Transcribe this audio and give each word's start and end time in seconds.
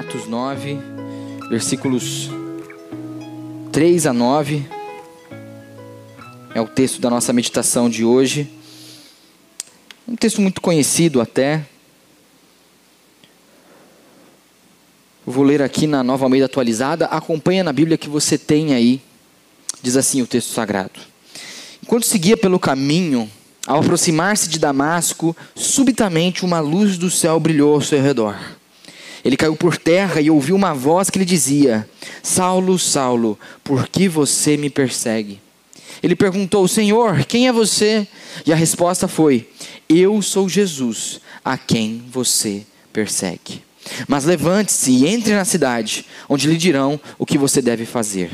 Atos 0.00 0.26
9, 0.26 0.78
versículos 1.50 2.30
3 3.70 4.06
a 4.06 4.14
9. 4.14 4.66
É 6.54 6.60
o 6.62 6.66
texto 6.66 7.02
da 7.02 7.10
nossa 7.10 7.34
meditação 7.34 7.90
de 7.90 8.02
hoje. 8.02 8.50
Um 10.08 10.16
texto 10.16 10.40
muito 10.40 10.62
conhecido 10.62 11.20
até. 11.20 11.66
Vou 15.26 15.44
ler 15.44 15.60
aqui 15.60 15.86
na 15.86 16.02
Nova 16.02 16.24
Almeida 16.24 16.46
atualizada. 16.46 17.04
Acompanha 17.04 17.62
na 17.62 17.72
Bíblia 17.72 17.98
que 17.98 18.08
você 18.08 18.38
tem 18.38 18.72
aí. 18.72 19.02
Diz 19.82 19.98
assim 19.98 20.22
o 20.22 20.26
texto 20.26 20.48
sagrado. 20.48 20.98
Enquanto 21.82 22.06
seguia 22.06 22.38
pelo 22.38 22.58
caminho, 22.58 23.30
ao 23.66 23.80
aproximar-se 23.80 24.48
de 24.48 24.58
Damasco, 24.58 25.36
subitamente 25.54 26.42
uma 26.42 26.58
luz 26.58 26.96
do 26.96 27.10
céu 27.10 27.38
brilhou 27.38 27.74
ao 27.74 27.82
seu 27.82 28.00
redor. 28.00 28.59
Ele 29.24 29.36
caiu 29.36 29.54
por 29.56 29.76
terra 29.76 30.20
e 30.20 30.30
ouviu 30.30 30.56
uma 30.56 30.74
voz 30.74 31.10
que 31.10 31.18
lhe 31.18 31.24
dizia: 31.24 31.88
Saulo, 32.22 32.78
Saulo, 32.78 33.38
por 33.62 33.88
que 33.88 34.08
você 34.08 34.56
me 34.56 34.70
persegue? 34.70 35.40
Ele 36.02 36.16
perguntou: 36.16 36.66
Senhor, 36.66 37.24
quem 37.24 37.48
é 37.48 37.52
você? 37.52 38.06
E 38.46 38.52
a 38.52 38.56
resposta 38.56 39.06
foi: 39.06 39.48
Eu 39.88 40.22
sou 40.22 40.48
Jesus, 40.48 41.20
a 41.44 41.58
quem 41.58 42.02
você 42.10 42.64
persegue. 42.92 43.62
Mas 44.06 44.24
levante-se 44.24 44.90
e 44.90 45.06
entre 45.06 45.34
na 45.34 45.44
cidade, 45.44 46.06
onde 46.28 46.48
lhe 46.48 46.56
dirão 46.56 47.00
o 47.18 47.26
que 47.26 47.38
você 47.38 47.60
deve 47.60 47.84
fazer. 47.84 48.30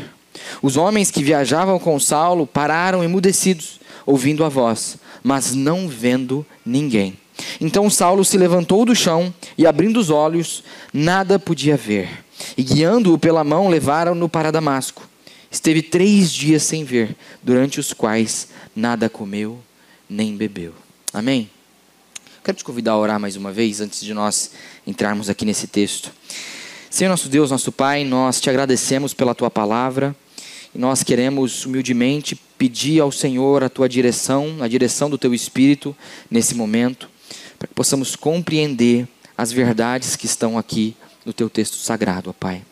Os 0.63 0.77
homens 0.77 1.11
que 1.11 1.23
viajavam 1.23 1.79
com 1.79 1.99
Saulo 1.99 2.47
pararam 2.47 3.03
emudecidos, 3.03 3.81
ouvindo 4.05 4.45
a 4.45 4.49
voz, 4.49 4.99
mas 5.23 5.55
não 5.55 5.89
vendo 5.89 6.45
ninguém. 6.65 7.17
Então 7.61 7.89
Saulo 7.89 8.25
se 8.25 8.37
levantou 8.37 8.85
do 8.85 8.95
chão 8.95 9.33
e, 9.57 9.67
abrindo 9.67 9.99
os 9.99 10.11
olhos, 10.11 10.63
nada 10.93 11.39
podia 11.39 11.77
ver. 11.77 12.25
E 12.57 12.63
guiando-o 12.63 13.19
pela 13.19 13.43
mão, 13.43 13.69
levaram-no 13.69 14.29
para 14.29 14.51
Damasco. 14.51 15.09
Esteve 15.51 15.81
três 15.81 16.33
dias 16.33 16.63
sem 16.63 16.85
ver, 16.85 17.17
durante 17.43 17.81
os 17.81 17.93
quais 17.93 18.49
nada 18.75 19.09
comeu 19.09 19.59
nem 20.09 20.37
bebeu. 20.37 20.73
Amém? 21.13 21.49
Quero 22.45 22.59
te 22.59 22.65
convidar 22.65 22.93
a 22.93 22.99
orar 22.99 23.19
mais 23.19 23.37
uma 23.37 23.53
vez, 23.53 23.81
antes 23.81 24.01
de 24.01 24.13
nós 24.13 24.53
entrarmos 24.87 25.31
aqui 25.31 25.45
nesse 25.45 25.67
texto. 25.67 26.13
Senhor 26.91 27.11
nosso 27.11 27.29
Deus, 27.29 27.51
nosso 27.51 27.73
Pai, 27.73 28.05
nós 28.05 28.41
te 28.41 28.49
agradecemos 28.49 29.13
pela 29.13 29.35
tua 29.35 29.51
palavra 29.51 30.15
e 30.75 30.79
nós 30.79 31.03
queremos 31.03 31.65
humildemente 31.65 32.37
pedir 32.57 33.01
ao 33.01 33.11
Senhor 33.11 33.65
a 33.65 33.69
tua 33.69 33.89
direção, 33.89 34.59
a 34.61 34.69
direção 34.69 35.11
do 35.11 35.19
teu 35.19 35.35
Espírito 35.35 35.97
nesse 36.31 36.55
momento 36.55 37.09
para 37.59 37.69
que 37.69 37.75
possamos 37.75 38.17
compreender 38.17 39.09
as 39.37 39.53
verdades 39.53 40.17
que 40.17 40.27
estão 40.27 40.57
aqui 40.57 40.97
no 41.25 41.33
teu 41.33 41.51
texto 41.51 41.77
sagrado, 41.77 42.31
ó 42.31 42.33
Pai. 42.33 42.63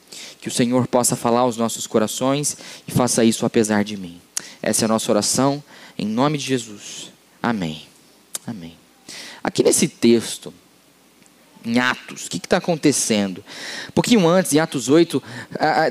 Que 0.41 0.49
o 0.49 0.53
Senhor 0.53 0.87
possa 0.87 1.17
falar 1.17 1.41
aos 1.41 1.57
nossos 1.57 1.87
corações 1.87 2.57
e 2.87 2.93
faça 2.93 3.25
isso 3.25 3.45
apesar 3.45 3.83
de 3.83 3.97
mim. 3.97 4.21
Essa 4.63 4.85
é 4.85 4.87
a 4.87 4.89
nossa 4.89 5.11
oração, 5.11 5.63
em 5.99 6.07
nome 6.07 6.39
de 6.39 6.45
Jesus. 6.45 7.11
Amém. 7.43 7.83
Amém. 8.47 8.75
Aqui 9.43 9.63
nesse 9.63 9.89
texto, 9.89 10.53
em 11.65 11.79
Atos, 11.79 12.27
o 12.27 12.31
que 12.31 12.37
está 12.37 12.59
acontecendo? 12.59 13.45
Um 13.89 13.93
pouquinho 13.93 14.27
antes, 14.29 14.53
em 14.53 14.59
Atos 14.59 14.89
8, 14.89 15.23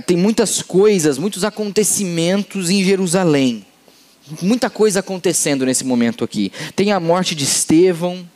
tem 0.06 0.18
muitas 0.18 0.62
coisas, 0.62 1.18
muitos 1.18 1.44
acontecimentos 1.44 2.70
em 2.70 2.84
Jerusalém. 2.84 3.66
Muita 4.42 4.70
coisa 4.70 5.02
acontecendo 5.02 5.66
nesse 5.66 5.84
momento 5.84 6.24
aqui. 6.24 6.52
Tem 6.76 6.92
a 6.92 7.00
morte 7.00 7.36
de 7.36 7.44
Estevão, 7.44 8.28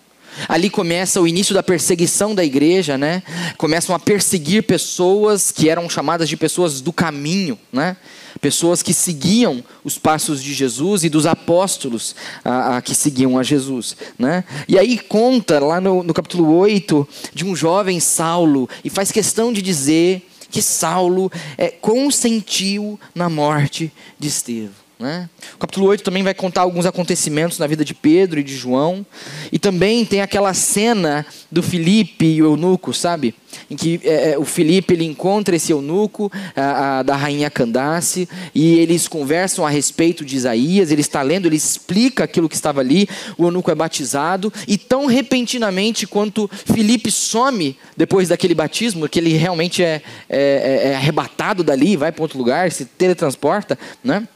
Ali 0.48 0.70
começa 0.70 1.22
o 1.22 1.28
início 1.28 1.54
da 1.54 1.64
perseguição 1.64 2.36
da 2.36 2.44
igreja, 2.44 2.98
né? 2.98 3.24
Começam 3.58 3.96
a 3.96 4.00
perseguir 4.00 4.64
pessoas 4.64 5.52
que 5.52 5.70
eram 5.70 5.90
chamadas 5.90 6.30
de 6.30 6.38
pessoas 6.38 6.82
do 6.82 6.92
caminho, 6.92 7.58
né? 7.72 7.98
Pessoas 8.42 8.84
que 8.84 8.94
seguiam 8.94 9.64
os 9.84 9.98
passos 9.98 10.44
de 10.44 10.54
Jesus 10.54 11.04
e 11.04 11.10
dos 11.10 11.26
apóstolos 11.26 12.16
a, 12.44 12.78
a 12.78 12.82
que 12.82 12.94
seguiam 12.94 13.38
a 13.38 13.44
Jesus, 13.44 13.96
né? 14.18 14.44
E 14.68 14.78
aí 14.78 14.98
conta 14.98 15.60
lá 15.60 15.82
no, 15.82 16.04
no 16.04 16.14
capítulo 16.14 16.56
8 16.56 17.08
de 17.34 17.46
um 17.46 17.56
jovem 17.56 18.00
Saulo 18.00 18.70
e 18.84 18.90
faz 18.90 19.12
questão 19.12 19.52
de 19.52 19.62
dizer 19.62 20.28
que 20.50 20.62
Saulo 20.62 21.32
é, 21.58 21.70
consentiu 21.70 23.00
na 23.14 23.30
morte 23.30 23.92
de 24.20 24.28
Estevão. 24.28 24.87
Né? 25.00 25.30
O 25.54 25.60
capítulo 25.60 25.86
8 25.88 26.04
também 26.04 26.24
vai 26.24 26.34
contar 26.34 26.62
alguns 26.62 26.88
acontecimentos 26.88 27.60
na 27.60 27.68
vida 27.68 27.86
de 27.86 27.94
Pedro 27.94 28.40
e 28.40 28.44
de 28.44 28.56
João. 28.56 29.06
E 29.52 29.60
também 29.60 30.04
tem 30.04 30.22
aquela 30.22 30.56
cena 30.56 31.24
do 31.52 31.62
Filipe 31.62 32.26
e 32.26 32.42
o 32.42 32.46
eunuco, 32.46 32.92
sabe? 32.96 33.36
Em 33.70 33.76
que 33.76 34.02
é, 34.04 34.32
é, 34.32 34.38
o 34.40 34.44
Filipe 34.44 34.96
ele 34.96 35.06
encontra 35.06 35.56
esse 35.56 35.72
eunuco 35.72 36.32
a, 36.56 37.00
a, 37.00 37.04
da 37.04 37.16
rainha 37.16 37.50
Candace 37.50 38.28
e 38.56 38.80
eles 38.80 39.08
conversam 39.08 39.64
a 39.66 39.70
respeito 39.70 40.26
de 40.26 40.36
Isaías. 40.36 40.90
Ele 40.90 41.02
está 41.02 41.22
lendo, 41.22 41.46
ele 41.46 41.56
explica 41.56 42.24
aquilo 42.24 42.50
que 42.50 42.56
estava 42.56 42.82
ali. 42.82 43.08
O 43.38 43.46
eunuco 43.46 43.70
é 43.70 43.76
batizado 43.76 44.52
e 44.68 44.80
tão 44.80 45.06
repentinamente 45.06 46.08
quanto 46.08 46.50
Filipe 46.66 47.12
some 47.12 47.78
depois 47.96 48.30
daquele 48.30 48.56
batismo, 48.56 49.08
que 49.08 49.20
ele 49.20 49.34
realmente 49.34 49.84
é, 49.84 50.02
é, 50.28 50.40
é, 50.40 50.88
é 50.90 50.96
arrebatado 50.96 51.64
dali, 51.64 51.96
vai 51.96 52.12
para 52.12 52.24
outro 52.24 52.40
lugar, 52.40 52.72
se 52.72 52.84
teletransporta, 52.84 53.78
né? 54.04 54.28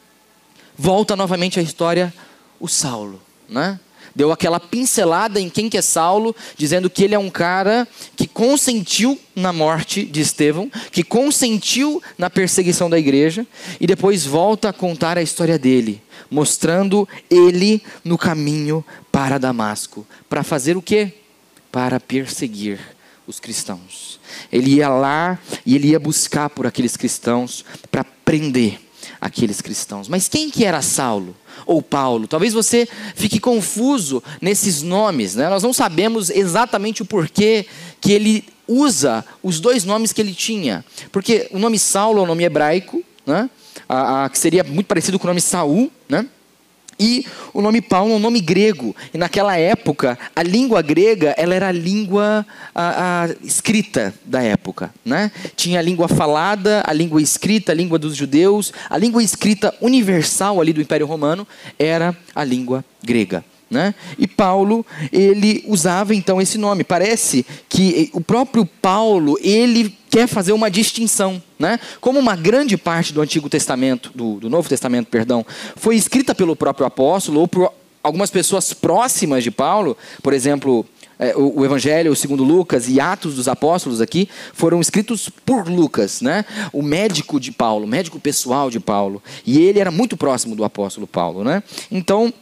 Volta 0.78 1.16
novamente 1.16 1.59
a 1.59 1.64
história 1.64 2.14
o 2.59 2.68
Saulo, 2.68 3.22
né? 3.50 3.80
Deu 4.14 4.32
aquela 4.32 4.59
pincelada 4.59 5.40
em 5.40 5.50
quem 5.50 5.70
que 5.70 5.78
é 5.78 5.82
Saulo, 5.82 6.36
dizendo 6.58 6.90
que 6.90 7.04
ele 7.04 7.16
é 7.16 7.20
um 7.20 7.30
cara 7.30 7.88
que 8.16 8.28
consentiu 8.28 9.18
na 9.34 9.54
morte 9.54 10.04
de 10.04 10.20
Estevão, 10.20 10.70
que 10.92 11.02
consentiu 11.02 12.04
na 12.18 12.30
perseguição 12.30 12.90
da 12.90 13.00
igreja, 13.00 13.48
e 13.80 13.88
depois 13.88 14.26
volta 14.26 14.70
a 14.70 14.74
contar 14.74 15.18
a 15.18 15.22
história 15.22 15.58
dele, 15.58 16.04
mostrando 16.30 17.08
ele 17.30 17.82
no 18.03 18.18
caminho 18.18 18.84
para 19.12 19.38
Damasco. 19.38 20.06
Para 20.30 20.44
fazer 20.44 20.76
o 20.76 20.82
quê? 20.82 21.14
Para 21.72 21.98
perseguir 21.98 22.80
os 23.26 23.40
cristãos. 23.40 24.20
Ele 24.52 24.76
ia 24.76 24.90
lá 24.90 25.40
e 25.66 25.76
ele 25.76 25.90
ia 25.90 26.00
buscar 26.00 26.50
por 26.50 26.68
aqueles 26.68 26.98
cristãos 26.98 27.64
para 27.90 28.03
prender 28.03 28.78
aqueles 29.20 29.62
cristãos. 29.62 30.08
Mas 30.08 30.28
quem 30.28 30.50
que 30.50 30.66
era 30.66 30.82
Saulo 30.82 31.36
ou 31.66 31.82
Paulo? 31.82 32.28
Talvez 32.28 32.54
você 32.54 32.88
fique 33.16 33.40
confuso 33.40 34.24
nesses 34.42 34.82
nomes, 34.82 35.36
né? 35.36 35.50
Nós 35.50 35.64
não 35.64 35.74
sabemos 35.74 36.30
exatamente 36.30 37.02
o 37.02 37.06
porquê 37.06 37.66
que 38.00 38.12
ele 38.12 38.46
usa 38.68 39.26
os 39.44 39.60
dois 39.60 39.84
nomes 39.84 40.14
que 40.14 40.22
ele 40.22 40.34
tinha. 40.34 40.84
Porque 41.12 41.48
o 41.52 41.60
nome 41.60 41.78
Saulo 41.78 42.20
é 42.20 42.24
um 42.24 42.28
nome 42.28 42.44
hebraico, 42.44 43.04
né? 43.26 43.50
A, 43.88 44.26
a, 44.26 44.30
que 44.30 44.38
seria 44.38 44.64
muito 44.64 44.88
parecido 44.88 45.20
com 45.20 45.26
o 45.26 45.30
nome 45.30 45.42
Saul, 45.42 45.92
né? 46.08 46.26
E 47.02 47.26
o 47.52 47.64
nome 47.64 47.82
Paulo 47.82 48.14
é 48.14 48.16
um 48.16 48.20
nome 48.20 48.40
grego. 48.40 48.96
E 49.12 49.18
naquela 49.18 49.58
época, 49.58 50.20
a 50.36 50.44
língua 50.44 50.84
grega 50.84 51.34
ela 51.36 51.56
era 51.56 51.70
a 51.70 51.72
língua 51.72 52.46
a, 52.76 53.24
a, 53.24 53.30
escrita 53.44 54.14
da 54.24 54.44
época. 54.44 54.94
Né? 55.04 55.32
Tinha 55.56 55.80
a 55.80 55.82
língua 55.82 56.08
falada, 56.08 56.84
a 56.86 56.94
língua 56.94 57.20
escrita, 57.20 57.72
a 57.72 57.76
língua 57.76 57.98
dos 57.98 58.16
judeus. 58.16 58.72
A 58.88 59.00
língua 59.00 59.24
escrita 59.24 59.74
universal 59.82 60.62
ali 60.62 60.72
do 60.72 60.82
Império 60.82 61.08
Romano 61.08 61.48
era 61.80 62.16
a 62.36 62.44
língua 62.44 62.86
grega. 63.04 63.44
Né? 63.72 63.96
E 64.20 64.28
Paulo, 64.28 64.86
ele 65.14 65.64
usava 65.66 66.14
então 66.14 66.42
esse 66.42 66.58
nome. 66.58 66.84
Parece 66.84 67.46
que 67.70 68.09
o 68.12 68.20
próprio 68.20 68.66
Paulo, 68.66 69.38
ele 69.42 69.98
quer 70.09 70.28
fazer 70.28 70.52
uma 70.52 70.70
distinção. 70.70 71.42
Né? 71.58 71.80
Como 72.02 72.20
uma 72.20 72.36
grande 72.36 72.76
parte 72.76 73.14
do 73.14 73.22
Antigo 73.22 73.50
Testamento, 73.50 74.12
do, 74.14 74.42
do 74.42 74.50
Novo 74.50 74.68
Testamento, 74.68 75.08
perdão, 75.08 75.46
foi 75.78 75.96
escrita 75.96 76.35
pelo 76.35 76.53
próprio 76.53 76.85
apóstolo 76.85 77.40
ou 77.40 77.47
por 77.47 77.72
algumas 78.03 78.29
pessoas 78.29 78.73
próximas 78.73 79.44
de 79.44 79.52
Paulo, 79.52 79.96
por 80.22 80.34
exemplo, 80.34 80.85
é, 81.18 81.38
o, 81.38 81.64
Evangelho 81.64 82.16
segundo 82.16 82.44
Lucas 82.44 82.90
e 82.90 83.00
Atos 83.00 83.35
dos 83.35 83.47
Apóstolos 83.47 84.02
aqui 84.02 84.28
foram 84.53 84.82
escritos 84.82 85.29
por 85.46 85.70
Lucas, 85.70 86.20
né? 86.20 86.44
O 86.73 86.82
médico 86.82 87.40
de 87.40 87.52
Paulo, 87.52 87.85
médico 87.85 88.20
pessoal 88.20 88.72
de 88.72 88.79
Paulo, 88.79 89.22
e 89.46 89.62
ele 89.62 89.79
era 89.79 89.91
muito 89.91 90.18
próximo 90.18 90.56
do 90.56 90.64
apóstolo 90.64 91.06
Paulo, 91.06 91.44
né? 91.44 91.62
Então 91.91 92.34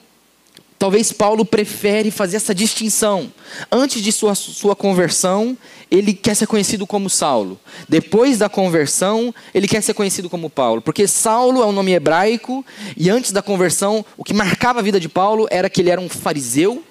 Talvez 0.79 1.11
Paulo 1.11 1.43
prefere 1.43 2.09
fazer 2.09 2.37
essa 2.37 2.55
distinção. 2.55 3.29
Antes 3.69 4.01
de 4.01 4.13
sua, 4.13 4.33
sua 4.33 4.73
conversão, 4.77 5.57
ele 5.91 6.13
quer 6.13 6.33
ser 6.35 6.47
conhecido 6.47 6.87
como 6.87 7.09
Saulo. 7.09 7.59
Depois 7.89 8.37
da 8.37 8.47
conversão, 8.47 9.35
ele 9.53 9.67
quer 9.67 9.83
ser 9.83 9.93
conhecido 9.93 10.29
como 10.29 10.49
Paulo. 10.49 10.81
Porque 10.81 11.05
Saulo 11.05 11.61
é 11.61 11.65
um 11.65 11.73
nome 11.73 11.91
hebraico, 11.91 12.65
e 12.95 13.09
antes 13.09 13.33
da 13.33 13.41
conversão, 13.41 14.05
o 14.15 14.23
que 14.23 14.33
marcava 14.33 14.79
a 14.79 14.81
vida 14.81 15.01
de 15.01 15.09
Paulo 15.09 15.49
era 15.51 15.69
que 15.69 15.81
ele 15.81 15.89
era 15.89 15.99
um 15.99 16.07
fariseu, 16.07 16.81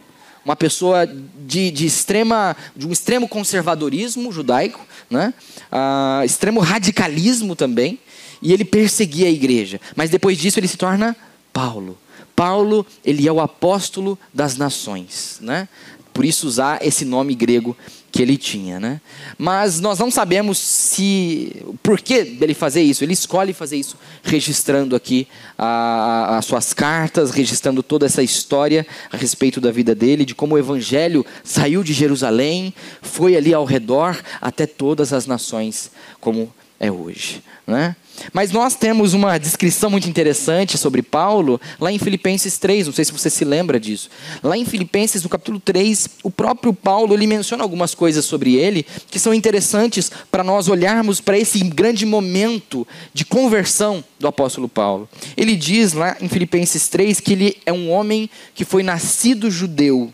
uma 0.44 0.54
pessoa 0.54 1.06
de, 1.06 1.70
de 1.70 1.86
extrema, 1.86 2.54
de 2.76 2.86
um 2.86 2.92
extremo 2.92 3.26
conservadorismo 3.26 4.30
judaico, 4.30 4.86
né? 5.08 5.32
Uh, 5.72 6.24
extremo 6.26 6.60
radicalismo 6.60 7.56
também, 7.56 7.98
e 8.42 8.52
ele 8.52 8.66
perseguia 8.66 9.28
a 9.28 9.30
igreja. 9.30 9.80
Mas 9.96 10.10
depois 10.10 10.36
disso, 10.36 10.60
ele 10.60 10.68
se 10.68 10.76
torna 10.76 11.16
Paulo 11.54 11.96
Paulo, 12.38 12.86
ele 13.04 13.26
é 13.26 13.32
o 13.32 13.40
apóstolo 13.40 14.16
das 14.32 14.56
nações, 14.56 15.38
né? 15.40 15.68
Por 16.14 16.24
isso 16.24 16.46
usar 16.46 16.78
esse 16.86 17.04
nome 17.04 17.34
grego 17.34 17.76
que 18.12 18.22
ele 18.22 18.36
tinha, 18.36 18.78
né? 18.78 19.00
Mas 19.36 19.80
nós 19.80 19.98
não 19.98 20.08
sabemos 20.08 20.56
se 20.56 21.66
por 21.82 22.00
que 22.00 22.22
dele 22.22 22.54
fazer 22.54 22.80
isso. 22.80 23.02
Ele 23.02 23.12
escolhe 23.12 23.52
fazer 23.52 23.76
isso, 23.76 23.96
registrando 24.22 24.94
aqui 24.94 25.26
as 25.58 26.44
suas 26.44 26.72
cartas, 26.72 27.32
registrando 27.32 27.82
toda 27.82 28.06
essa 28.06 28.22
história 28.22 28.86
a 29.10 29.16
respeito 29.16 29.60
da 29.60 29.72
vida 29.72 29.92
dele, 29.92 30.24
de 30.24 30.32
como 30.32 30.54
o 30.54 30.58
evangelho 30.58 31.26
saiu 31.42 31.82
de 31.82 31.92
Jerusalém, 31.92 32.72
foi 33.02 33.34
ali 33.36 33.52
ao 33.52 33.64
redor 33.64 34.16
até 34.40 34.64
todas 34.64 35.12
as 35.12 35.26
nações, 35.26 35.90
como 36.20 36.54
é 36.80 36.90
hoje, 36.90 37.42
né? 37.66 37.96
Mas 38.32 38.50
nós 38.50 38.74
temos 38.74 39.14
uma 39.14 39.38
descrição 39.38 39.90
muito 39.90 40.08
interessante 40.08 40.76
sobre 40.76 41.02
Paulo 41.02 41.60
lá 41.80 41.92
em 41.92 41.98
Filipenses 41.98 42.58
3, 42.58 42.86
não 42.86 42.94
sei 42.94 43.04
se 43.04 43.12
você 43.12 43.30
se 43.30 43.44
lembra 43.44 43.78
disso. 43.78 44.10
Lá 44.42 44.56
em 44.56 44.64
Filipenses, 44.64 45.22
no 45.22 45.28
capítulo 45.28 45.60
3, 45.60 46.08
o 46.22 46.30
próprio 46.30 46.72
Paulo 46.72 47.14
ele 47.14 47.26
menciona 47.26 47.62
algumas 47.62 47.94
coisas 47.94 48.24
sobre 48.24 48.54
ele 48.56 48.84
que 49.10 49.18
são 49.18 49.32
interessantes 49.34 50.10
para 50.30 50.44
nós 50.44 50.68
olharmos 50.68 51.20
para 51.20 51.38
esse 51.38 51.58
grande 51.60 52.04
momento 52.04 52.86
de 53.12 53.24
conversão 53.24 54.02
do 54.18 54.26
apóstolo 54.26 54.68
Paulo. 54.68 55.08
Ele 55.36 55.56
diz 55.56 55.92
lá 55.92 56.16
em 56.20 56.28
Filipenses 56.28 56.88
3 56.88 57.20
que 57.20 57.32
ele 57.32 57.56
é 57.64 57.72
um 57.72 57.90
homem 57.90 58.28
que 58.54 58.64
foi 58.64 58.82
nascido 58.82 59.50
judeu, 59.50 60.12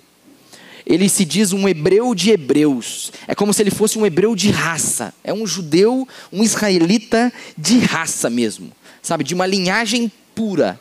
ele 0.87 1.09
se 1.09 1.25
diz 1.25 1.53
um 1.53 1.69
hebreu 1.69 2.15
de 2.15 2.31
hebreus. 2.31 3.11
É 3.27 3.35
como 3.35 3.55
se 3.55 3.63
ele 3.63 3.71
fosse 3.71 3.99
um 3.99 4.05
hebreu 4.05 4.37
de 4.37 4.51
raça. 4.51 5.15
É 5.23 5.33
um 5.33 5.47
judeu, 5.47 6.07
um 6.33 6.43
israelita 6.43 7.33
de 7.57 7.79
raça 7.79 8.29
mesmo. 8.29 8.71
Sabe? 9.03 9.25
De 9.25 9.35
uma 9.35 9.47
linhagem 9.47 10.11
pura. 10.35 10.79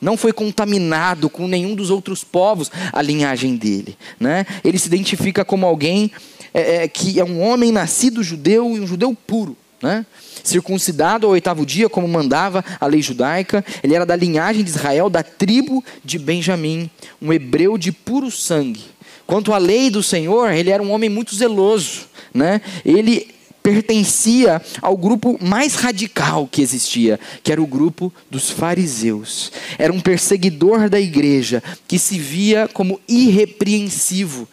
Não 0.00 0.16
foi 0.16 0.32
contaminado 0.32 1.30
com 1.30 1.48
nenhum 1.48 1.74
dos 1.74 1.90
outros 1.90 2.22
povos 2.22 2.70
a 2.92 3.00
linhagem 3.00 3.56
dele. 3.56 3.96
Né? 4.20 4.44
Ele 4.62 4.78
se 4.78 4.88
identifica 4.88 5.44
como 5.44 5.64
alguém 5.64 6.10
é, 6.52 6.84
é, 6.84 6.88
que 6.88 7.18
é 7.18 7.24
um 7.24 7.40
homem 7.40 7.72
nascido 7.72 8.22
judeu 8.22 8.76
e 8.76 8.80
um 8.80 8.86
judeu 8.86 9.16
puro. 9.26 9.56
Né? 9.82 10.04
Circuncidado 10.44 11.26
ao 11.26 11.32
oitavo 11.32 11.64
dia, 11.64 11.88
como 11.88 12.06
mandava 12.06 12.62
a 12.78 12.86
lei 12.86 13.00
judaica, 13.00 13.64
ele 13.82 13.94
era 13.94 14.04
da 14.04 14.14
linhagem 14.14 14.62
de 14.62 14.70
Israel, 14.70 15.08
da 15.08 15.22
tribo 15.22 15.82
de 16.04 16.18
Benjamim, 16.18 16.90
um 17.20 17.32
hebreu 17.32 17.78
de 17.78 17.90
puro 17.90 18.30
sangue 18.30 18.95
Quanto 19.26 19.52
à 19.52 19.58
lei 19.58 19.90
do 19.90 20.02
Senhor, 20.02 20.52
ele 20.52 20.70
era 20.70 20.82
um 20.82 20.92
homem 20.92 21.10
muito 21.10 21.34
zeloso, 21.34 22.06
né? 22.32 22.60
Ele 22.84 23.34
pertencia 23.66 24.62
ao 24.80 24.96
grupo 24.96 25.36
mais 25.42 25.74
radical 25.74 26.46
que 26.46 26.62
existia, 26.62 27.18
que 27.42 27.50
era 27.50 27.60
o 27.60 27.66
grupo 27.66 28.12
dos 28.30 28.48
fariseus. 28.48 29.50
Era 29.76 29.92
um 29.92 30.00
perseguidor 30.00 30.88
da 30.88 31.00
igreja 31.00 31.60
que 31.88 31.98
se 31.98 32.16
via 32.16 32.68
como 32.68 33.00
irrepreensivo 33.08 34.48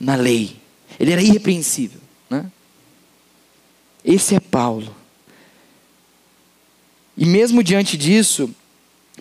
na 0.00 0.14
lei. 0.14 0.56
Ele 0.98 1.12
era 1.12 1.20
irrepreensível, 1.20 2.00
né? 2.30 2.46
Esse 4.02 4.34
é 4.34 4.40
Paulo. 4.40 4.94
E 7.18 7.26
mesmo 7.26 7.62
diante 7.62 7.98
disso, 7.98 8.48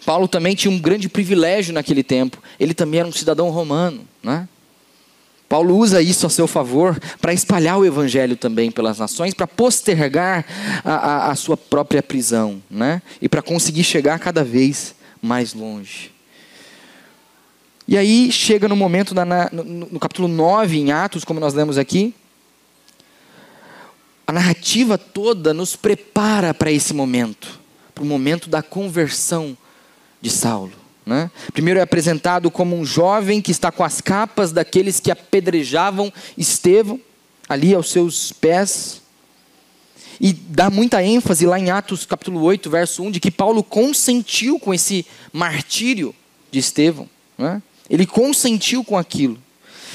Paulo 0.05 0.27
também 0.27 0.55
tinha 0.55 0.71
um 0.71 0.79
grande 0.79 1.09
privilégio 1.09 1.73
naquele 1.73 2.01
tempo. 2.01 2.41
Ele 2.57 2.73
também 2.73 3.01
era 3.01 3.09
um 3.09 3.11
cidadão 3.11 3.49
romano, 3.49 4.07
né? 4.23 4.47
Paulo 5.53 5.77
usa 5.77 6.01
isso 6.01 6.25
a 6.25 6.31
seu 6.31 6.47
favor 6.47 6.99
para 7.21 7.31
espalhar 7.31 7.77
o 7.77 7.85
evangelho 7.85 8.35
também 8.35 8.71
pelas 8.71 8.97
nações, 8.97 9.35
para 9.35 9.45
postergar 9.45 10.43
a, 10.83 10.93
a, 10.93 11.31
a, 11.31 11.35
sua 11.35 11.55
própria 11.55 12.01
prisão, 12.01 12.59
né? 12.67 13.03
E 13.21 13.29
para 13.29 13.39
conseguir 13.39 13.83
chegar 13.83 14.17
cada 14.17 14.43
vez 14.43 14.95
mais 15.21 15.53
longe. 15.53 16.11
E 17.87 17.95
aí 17.95 18.31
chega 18.31 18.67
no 18.67 18.75
momento, 18.75 19.13
da, 19.13 19.23
no, 19.51 19.63
no 19.63 19.99
capítulo 19.99 20.27
9, 20.27 20.75
em 20.75 20.91
Atos, 20.91 21.23
como 21.23 21.39
nós 21.39 21.53
lemos 21.53 21.77
aqui, 21.77 22.15
a 24.25 24.33
narrativa 24.33 24.97
toda 24.97 25.53
nos 25.53 25.75
prepara 25.75 26.51
para 26.51 26.71
esse 26.71 26.95
momento, 26.95 27.59
para 27.93 28.03
o 28.03 28.07
momento 28.07 28.49
da 28.49 28.63
conversão 28.63 29.55
de 30.19 30.31
Saulo. 30.31 30.82
Né? 31.05 31.29
Primeiro 31.51 31.79
é 31.79 31.83
apresentado 31.83 32.49
como 32.49 32.77
um 32.77 32.85
jovem 32.85 33.41
que 33.41 33.51
está 33.51 33.71
com 33.71 33.83
as 33.83 33.99
capas 33.99 34.51
daqueles 34.51 34.99
que 34.99 35.11
apedrejavam 35.11 36.11
Estevão, 36.37 36.99
ali 37.47 37.73
aos 37.73 37.91
seus 37.91 38.31
pés. 38.31 39.01
E 40.19 40.31
dá 40.31 40.69
muita 40.69 41.03
ênfase 41.03 41.45
lá 41.45 41.59
em 41.59 41.69
Atos 41.69 42.05
capítulo 42.05 42.41
8, 42.41 42.69
verso 42.69 43.03
1, 43.03 43.11
de 43.11 43.19
que 43.19 43.31
Paulo 43.31 43.63
consentiu 43.63 44.59
com 44.59 44.73
esse 44.73 45.05
martírio 45.33 46.15
de 46.49 46.59
Estevão. 46.59 47.09
Né? 47.37 47.61
Ele 47.89 48.05
consentiu 48.05 48.83
com 48.83 48.97
aquilo. 48.97 49.37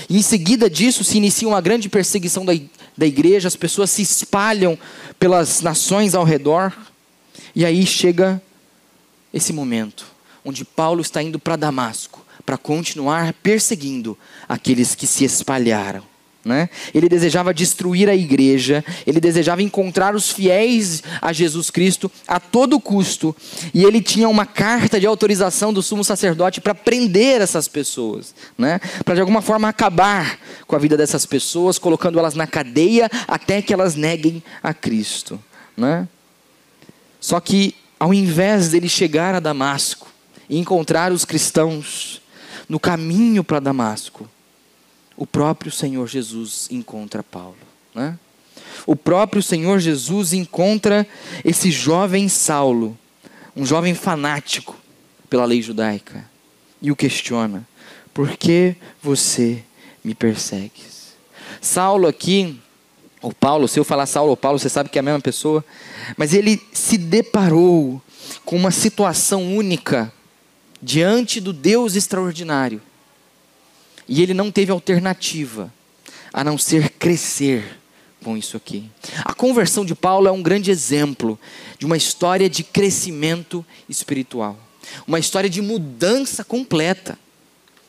E 0.09 0.19
em 0.19 0.23
seguida 0.23 0.69
disso 0.69 1.03
se 1.03 1.17
inicia 1.17 1.49
uma 1.49 1.61
grande 1.61 1.89
perseguição 1.89 2.45
da, 2.45 2.53
da 2.97 3.07
igreja, 3.07 3.49
as 3.49 3.57
pessoas 3.57 3.91
se 3.91 4.03
espalham 4.03 4.79
pelas 5.19 5.63
nações 5.63 6.15
ao 6.15 6.25
redor. 6.25 6.77
E 7.57 7.65
aí 7.65 7.87
chega 7.87 8.43
esse 9.33 9.53
momento 9.53 10.18
onde 10.49 10.65
Paulo 10.65 11.03
está 11.03 11.23
indo 11.23 11.39
para 11.39 11.57
Damasco 11.57 12.25
para 12.49 12.57
continuar 12.57 13.35
perseguindo 13.35 14.17
aqueles 14.49 14.95
que 14.95 15.07
se 15.07 15.23
espalharam. 15.23 16.03
Né? 16.43 16.71
Ele 16.95 17.11
desejava 17.11 17.53
destruir 17.53 18.09
a 18.09 18.15
igreja, 18.15 18.83
ele 19.07 19.21
desejava 19.21 19.63
encontrar 19.63 20.15
os 20.15 20.31
fiéis 20.31 21.03
a 21.21 21.31
Jesus 21.31 21.69
Cristo 21.69 22.11
a 22.27 22.41
todo 22.41 22.81
custo, 22.81 23.37
e 23.75 23.85
ele 23.85 24.01
tinha 24.01 24.27
uma 24.31 24.47
carta 24.47 24.99
de 24.99 25.07
autorização 25.07 25.75
do 25.75 25.83
sumo 25.83 26.03
sacerdote 26.03 26.63
para 26.63 26.75
prender 26.75 27.43
essas 27.43 27.69
pessoas, 27.69 28.35
né? 28.57 28.81
para 29.05 29.17
de 29.17 29.21
alguma 29.21 29.43
forma 29.43 29.69
acabar 29.69 30.39
com 30.67 30.75
a 30.75 30.79
vida 30.79 30.97
dessas 30.97 31.27
pessoas, 31.27 31.79
colocando 31.79 32.19
elas 32.19 32.35
na 32.35 32.47
cadeia 32.47 33.11
até 33.27 33.61
que 33.61 33.75
elas 33.75 33.95
neguem 33.95 34.43
a 34.63 34.73
Cristo. 34.73 35.39
Né? 35.77 36.09
Só 37.21 37.39
que, 37.41 37.75
ao 38.01 38.15
invés 38.15 38.71
dele 38.71 38.89
chegar 38.89 39.35
a 39.35 39.41
Damasco, 39.41 40.08
e 40.49 40.59
encontrar 40.59 41.13
os 41.13 41.25
cristãos 41.25 42.23
no 42.69 42.79
caminho 42.79 43.43
para 43.43 43.61
Damasco, 43.61 44.29
o 45.17 45.27
próprio 45.27 45.71
Senhor 45.73 46.07
Jesus 46.07 46.69
encontra 46.71 47.23
Paulo. 47.23 47.57
Né? 47.95 48.19
O 48.87 48.95
próprio 48.95 49.43
Senhor 49.43 49.79
Jesus 49.79 50.33
encontra 50.33 51.07
esse 51.45 51.71
jovem 51.71 52.29
Saulo, 52.29 52.97
um 53.57 53.67
jovem 53.67 53.95
fanático 53.95 54.77
pela 55.29 55.45
lei 55.45 55.61
judaica, 55.61 56.25
e 56.81 56.91
o 56.91 56.97
questiona: 56.97 57.67
por 58.15 58.37
que 58.37 58.77
você 59.03 59.65
me 60.05 60.15
persegues? 60.15 61.17
Saulo 61.61 62.07
aqui, 62.07 62.59
ou 63.21 63.33
Paulo, 63.33 63.67
se 63.67 63.81
eu 63.81 63.85
falar 63.85 64.07
Saulo 64.07 64.31
ou 64.31 64.37
Paulo, 64.37 64.59
você 64.59 64.69
sabe 64.69 64.89
que 64.89 64.99
é 64.99 65.01
a 65.01 65.03
mesma 65.03 65.21
pessoa, 65.21 65.65
mas 66.17 66.33
ele 66.33 66.63
se 66.73 66.97
deparou 66.97 68.01
com 68.45 68.57
uma 68.57 68.71
situação 68.71 69.57
única 69.57 70.13
diante 70.83 71.41
do 71.41 71.53
Deus 71.53 71.95
extraordinário. 71.95 72.81
E 74.09 74.23
ele 74.23 74.33
não 74.33 74.51
teve 74.51 74.73
alternativa 74.73 75.73
a 76.33 76.43
não 76.43 76.57
ser 76.57 76.91
crescer 76.91 77.79
com 78.23 78.37
isso 78.37 78.57
aqui. 78.57 78.91
A 79.25 79.35
conversão 79.35 79.85
de 79.85 79.95
Paulo 79.95 80.29
é 80.29 80.33
um 80.33 80.43
grande 80.43 80.71
exemplo 80.71 81.39
de 81.79 81.87
uma 81.87 81.97
história 81.97 82.49
de 82.49 82.65
crescimento 82.65 83.65
espiritual, 83.89 84.59
uma 85.07 85.19
história 85.19 85.51
de 85.51 85.61
mudança 85.61 86.43
completa, 86.45 87.19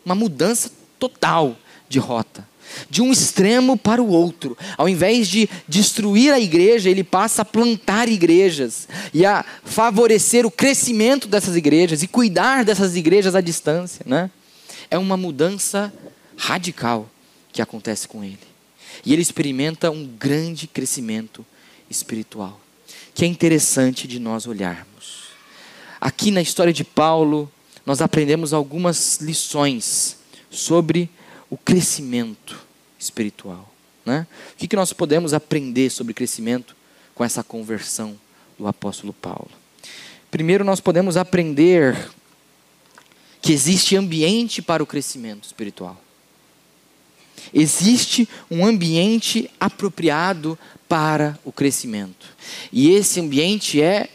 uma 0.05 0.15
mudança 0.15 0.72
total 0.98 1.58
de 1.88 2.00
rota 2.00 2.49
de 2.89 3.01
um 3.01 3.11
extremo 3.11 3.77
para 3.77 4.01
o 4.01 4.09
outro. 4.09 4.57
Ao 4.77 4.88
invés 4.88 5.27
de 5.27 5.49
destruir 5.67 6.33
a 6.33 6.39
igreja, 6.39 6.89
ele 6.89 7.03
passa 7.03 7.41
a 7.41 7.45
plantar 7.45 8.09
igrejas 8.09 8.88
e 9.13 9.25
a 9.25 9.45
favorecer 9.63 10.45
o 10.45 10.51
crescimento 10.51 11.27
dessas 11.27 11.55
igrejas 11.55 12.03
e 12.03 12.07
cuidar 12.07 12.63
dessas 12.63 12.95
igrejas 12.95 13.35
à 13.35 13.41
distância. 13.41 14.03
Né? 14.05 14.29
É 14.89 14.97
uma 14.97 15.17
mudança 15.17 15.93
radical 16.38 17.09
que 17.51 17.61
acontece 17.61 18.07
com 18.07 18.23
ele. 18.23 18.39
E 19.05 19.13
ele 19.13 19.21
experimenta 19.21 19.91
um 19.91 20.05
grande 20.05 20.67
crescimento 20.67 21.45
espiritual, 21.89 22.59
que 23.13 23.23
é 23.23 23.27
interessante 23.27 24.07
de 24.07 24.19
nós 24.19 24.45
olharmos. 24.45 25.29
Aqui 25.99 26.31
na 26.31 26.41
história 26.41 26.71
de 26.71 26.83
Paulo, 26.83 27.51
nós 27.85 28.01
aprendemos 28.01 28.53
algumas 28.53 29.17
lições 29.17 30.17
sobre 30.49 31.09
o 31.50 31.58
crescimento 31.58 32.60
espiritual. 32.98 33.74
Né? 34.06 34.27
O 34.53 34.58
que, 34.58 34.68
que 34.68 34.75
nós 34.75 34.94
podemos 34.94 35.34
aprender 35.34 35.89
sobre 35.89 36.13
crescimento 36.13 36.75
com 37.15 37.24
essa 37.24 37.44
conversão 37.44 38.20
do 38.58 38.68
apóstolo 38.68 39.13
Paulo? 39.13 39.50
Primeiro, 40.29 40.63
nós 40.63 40.79
podemos 40.79 41.18
aprender 41.18 42.12
que 43.41 43.51
existe 43.51 43.96
ambiente 43.96 44.62
para 44.62 44.84
o 44.84 44.86
crescimento 44.86 45.46
espiritual. 45.46 46.00
Existe 47.53 48.27
um 48.51 48.65
ambiente 48.65 49.50
apropriado 49.60 50.60
para 50.88 51.39
o 51.46 51.51
crescimento. 51.51 52.27
E 52.72 52.91
esse 52.91 53.20
ambiente 53.20 53.82
é 53.82 54.10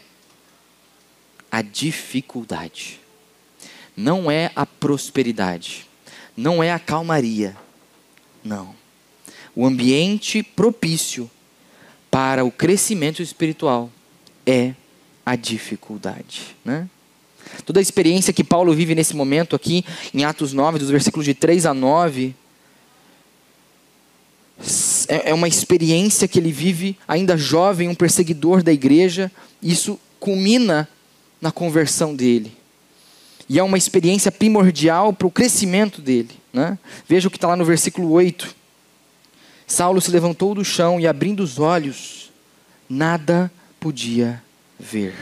a 1.51 1.61
dificuldade. 1.61 2.99
Não 3.97 4.29
é 4.29 4.51
a 4.55 4.65
prosperidade 4.65 5.87
não 6.35 6.63
é 6.63 6.71
a 6.71 6.79
calmaria. 6.79 7.55
Não. 8.43 8.75
o 9.55 9.65
ambiente 9.65 10.43
propício 10.43 11.29
para 12.11 12.45
o 12.45 12.51
crescimento 12.51 13.23
espiritual 13.23 13.89
é 14.45 14.75
a 15.25 15.35
dificuldade. 15.35 16.55
Né? 16.63 16.87
Toda 17.65 17.79
a 17.79 17.81
experiência 17.81 18.31
que 18.31 18.43
Paulo 18.43 18.73
vive 18.73 18.93
nesse 18.93 19.15
momento 19.15 19.55
aqui, 19.55 19.83
em 20.13 20.23
Atos 20.23 20.53
9, 20.53 20.77
dos 20.77 20.89
versículos 20.89 21.25
de 21.25 21.33
3 21.33 21.65
a 21.65 21.73
9, 21.73 22.35
é, 25.07 25.31
é 25.31 25.33
uma 25.33 25.47
experiência 25.47 26.27
que 26.27 26.39
ele 26.39 26.51
vive 26.51 26.97
ainda 27.07 27.37
jovem, 27.37 27.89
um 27.89 27.95
perseguidor 27.95 28.63
da 28.63 28.71
igreja. 28.71 29.31
Isso 29.61 29.99
culmina 30.19 30.87
na 31.41 31.51
conversão 31.51 32.15
dele. 32.15 32.55
E 33.47 33.59
é 33.59 33.63
uma 33.63 33.77
experiência 33.77 34.31
primordial 34.31 35.13
para 35.13 35.27
o 35.27 35.31
crescimento 35.31 36.01
dele. 36.01 36.31
Né? 36.51 36.77
Veja 37.07 37.27
o 37.27 37.31
que 37.31 37.37
está 37.37 37.47
lá 37.47 37.55
no 37.55 37.65
versículo 37.65 38.11
8. 38.11 38.55
Saulo 39.67 40.01
se 40.01 40.11
levantou 40.11 40.55
do 40.55 40.63
chão 40.63 40.99
e, 40.99 41.07
abrindo 41.07 41.41
os 41.41 41.59
olhos, 41.59 42.31
nada 42.89 43.51
podia 43.79 44.41
ver. 44.79 45.15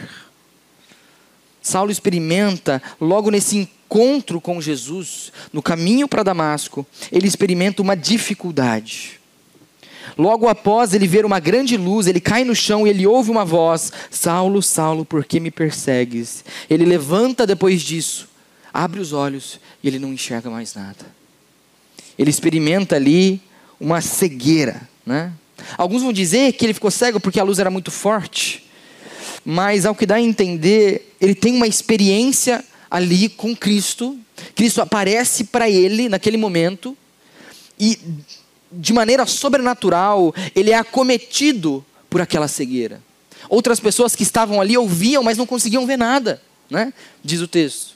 Saulo 1.62 1.92
experimenta, 1.92 2.82
logo 3.00 3.32
nesse 3.32 3.58
encontro 3.58 4.42
com 4.42 4.62
Jesus, 4.62 5.32
no 5.52 5.62
caminho 5.62 6.08
para 6.08 6.24
Damasco, 6.24 6.86
ele 7.12 7.28
experimenta 7.28 7.82
uma 7.82 7.96
dificuldade. 7.96 9.20
Logo 10.18 10.48
após 10.48 10.94
ele 10.94 11.08
ver 11.08 11.26
uma 11.26 11.40
grande 11.40 11.78
luz, 11.78 12.08
ele 12.08 12.20
cai 12.20 12.44
no 12.44 12.56
chão 12.56 12.86
e 12.86 12.90
ele 12.90 13.08
ouve 13.08 13.32
uma 13.32 13.46
voz: 13.46 13.92
Saulo, 14.10 14.62
Saulo, 14.62 15.06
por 15.06 15.26
que 15.26 15.40
me 15.40 15.52
persegues? 15.52 16.44
Ele 16.70 16.86
levanta 16.86 17.48
depois 17.48 17.82
disso, 17.82 18.30
abre 18.74 19.00
os 19.00 19.14
olhos 19.14 19.60
e 19.84 19.88
ele 19.88 20.00
não 20.00 20.14
enxerga 20.14 20.50
mais 20.50 20.76
nada. 20.76 21.06
Ele 22.18 22.30
experimenta 22.30 22.96
ali 22.96 23.42
uma 23.80 24.02
cegueira. 24.02 24.88
Né? 25.06 25.32
Alguns 25.78 26.02
vão 26.02 26.14
dizer 26.14 26.54
que 26.54 26.66
ele 26.66 26.74
ficou 26.74 26.92
cego 26.92 27.20
porque 27.20 27.40
a 27.40 27.44
luz 27.44 27.60
era 27.60 27.72
muito 27.72 27.92
forte, 27.92 28.70
mas 29.44 29.86
ao 29.86 29.96
que 29.96 30.06
dá 30.06 30.16
a 30.16 30.22
entender, 30.22 31.14
ele 31.20 31.36
tem 31.36 31.56
uma 31.56 31.68
experiência 31.68 32.64
ali 32.90 33.30
com 33.30 33.56
Cristo. 33.56 34.18
Cristo 34.56 34.82
aparece 34.82 35.46
para 35.46 35.70
ele 35.70 36.08
naquele 36.10 36.38
momento 36.38 36.96
e 37.80 37.98
de 38.74 38.94
maneira 38.94 39.26
sobrenatural, 39.26 40.34
ele 40.56 40.72
é 40.72 40.76
acometido 40.76 41.86
por 42.10 42.22
aquela 42.22 42.48
cegueira. 42.48 43.02
Outras 43.50 43.80
pessoas 43.80 44.16
que 44.16 44.24
estavam 44.24 44.60
ali 44.60 44.78
ouviam, 44.78 45.24
mas 45.24 45.38
não 45.38 45.46
conseguiam 45.46 45.86
ver 45.86 45.98
nada, 45.98 46.42
né? 46.70 46.94
diz 47.24 47.42
o 47.42 47.48
texto. 47.48 47.94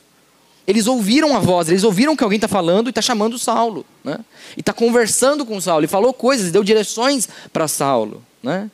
Eles 0.68 0.86
ouviram 0.86 1.36
a 1.36 1.40
voz, 1.40 1.70
eles 1.70 1.84
ouviram 1.84 2.16
que 2.16 2.24
alguém 2.24 2.38
está 2.38 2.48
falando 2.48 2.88
e 2.88 2.90
está 2.90 3.02
chamando 3.02 3.40
Saulo. 3.40 3.86
Né? 4.04 4.20
E 4.56 4.60
está 4.60 4.74
conversando 4.74 5.46
com 5.46 5.60
Saulo, 5.62 5.86
e 5.86 5.88
falou 5.88 6.14
coisas, 6.14 6.52
deu 6.52 6.64
direções 6.64 7.28
para 7.54 7.68
Saulo. 7.68 8.24
Né? 8.44 8.70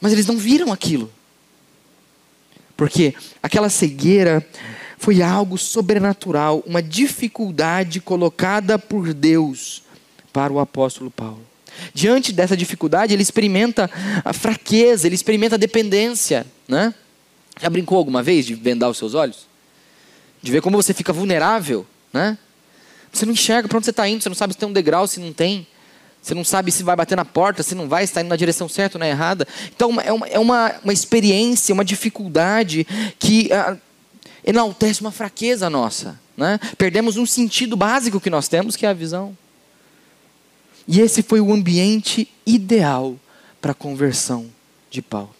Mas 0.00 0.12
eles 0.12 0.26
não 0.26 0.36
viram 0.36 0.72
aquilo. 0.72 1.10
Porque 2.76 3.14
aquela 3.42 3.68
cegueira 3.68 4.44
foi 4.98 5.22
algo 5.22 5.56
sobrenatural, 5.56 6.62
uma 6.66 6.82
dificuldade 6.82 8.00
colocada 8.00 8.78
por 8.78 9.14
Deus 9.14 9.82
para 10.32 10.52
o 10.52 10.58
apóstolo 10.58 11.10
Paulo. 11.10 11.44
Diante 11.94 12.32
dessa 12.32 12.56
dificuldade, 12.56 13.12
ele 13.12 13.22
experimenta 13.22 13.90
a 14.24 14.32
fraqueza, 14.32 15.06
ele 15.06 15.14
experimenta 15.14 15.54
a 15.54 15.58
dependência. 15.58 16.46
Né? 16.68 16.94
Já 17.60 17.70
brincou 17.70 17.98
alguma 17.98 18.22
vez 18.22 18.46
de 18.46 18.54
vendar 18.54 18.88
os 18.88 18.98
seus 18.98 19.14
olhos? 19.14 19.46
De 20.42 20.50
ver 20.50 20.62
como 20.62 20.80
você 20.80 20.92
fica 20.92 21.12
vulnerável? 21.12 21.86
Né? 22.12 22.36
Você 23.12 23.26
não 23.26 23.32
enxerga 23.32 23.68
para 23.68 23.78
onde 23.78 23.84
você 23.84 23.90
está 23.90 24.08
indo, 24.08 24.22
você 24.22 24.28
não 24.28 24.36
sabe 24.36 24.52
se 24.52 24.58
tem 24.58 24.68
um 24.68 24.72
degrau, 24.72 25.06
se 25.06 25.20
não 25.20 25.32
tem. 25.32 25.66
Você 26.22 26.34
não 26.34 26.44
sabe 26.44 26.70
se 26.70 26.82
vai 26.82 26.94
bater 26.94 27.16
na 27.16 27.24
porta, 27.24 27.62
se 27.62 27.74
não 27.74 27.88
vai, 27.88 28.06
se 28.06 28.10
está 28.10 28.20
indo 28.20 28.28
na 28.28 28.36
direção 28.36 28.68
certa 28.68 28.98
ou 28.98 29.00
na 29.00 29.08
errada. 29.08 29.48
Então, 29.74 29.98
é 30.00 30.12
uma, 30.12 30.26
é 30.26 30.38
uma, 30.38 30.74
uma 30.84 30.92
experiência, 30.92 31.72
uma 31.72 31.84
dificuldade 31.84 32.86
que 33.18 33.48
uh, 33.52 33.78
enaltece 34.44 35.00
uma 35.00 35.10
fraqueza 35.10 35.70
nossa. 35.70 36.20
Né? 36.36 36.60
Perdemos 36.76 37.16
um 37.16 37.24
sentido 37.24 37.74
básico 37.74 38.20
que 38.20 38.28
nós 38.28 38.48
temos, 38.48 38.76
que 38.76 38.84
é 38.84 38.90
a 38.90 38.94
visão. 38.94 39.36
E 40.92 41.00
esse 41.00 41.22
foi 41.22 41.40
o 41.40 41.52
ambiente 41.52 42.28
ideal 42.44 43.16
para 43.60 43.70
a 43.70 43.74
conversão 43.76 44.50
de 44.90 45.00
Paulo. 45.00 45.36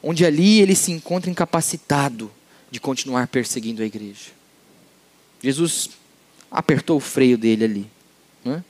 Onde 0.00 0.24
ali 0.24 0.60
ele 0.60 0.76
se 0.76 0.92
encontra 0.92 1.28
incapacitado 1.28 2.30
de 2.70 2.78
continuar 2.78 3.26
perseguindo 3.26 3.82
a 3.82 3.84
igreja. 3.84 4.30
Jesus 5.42 5.90
apertou 6.48 6.98
o 6.98 7.00
freio 7.00 7.36
dele 7.36 7.64
ali. 7.64 7.90
Né? 8.44 8.62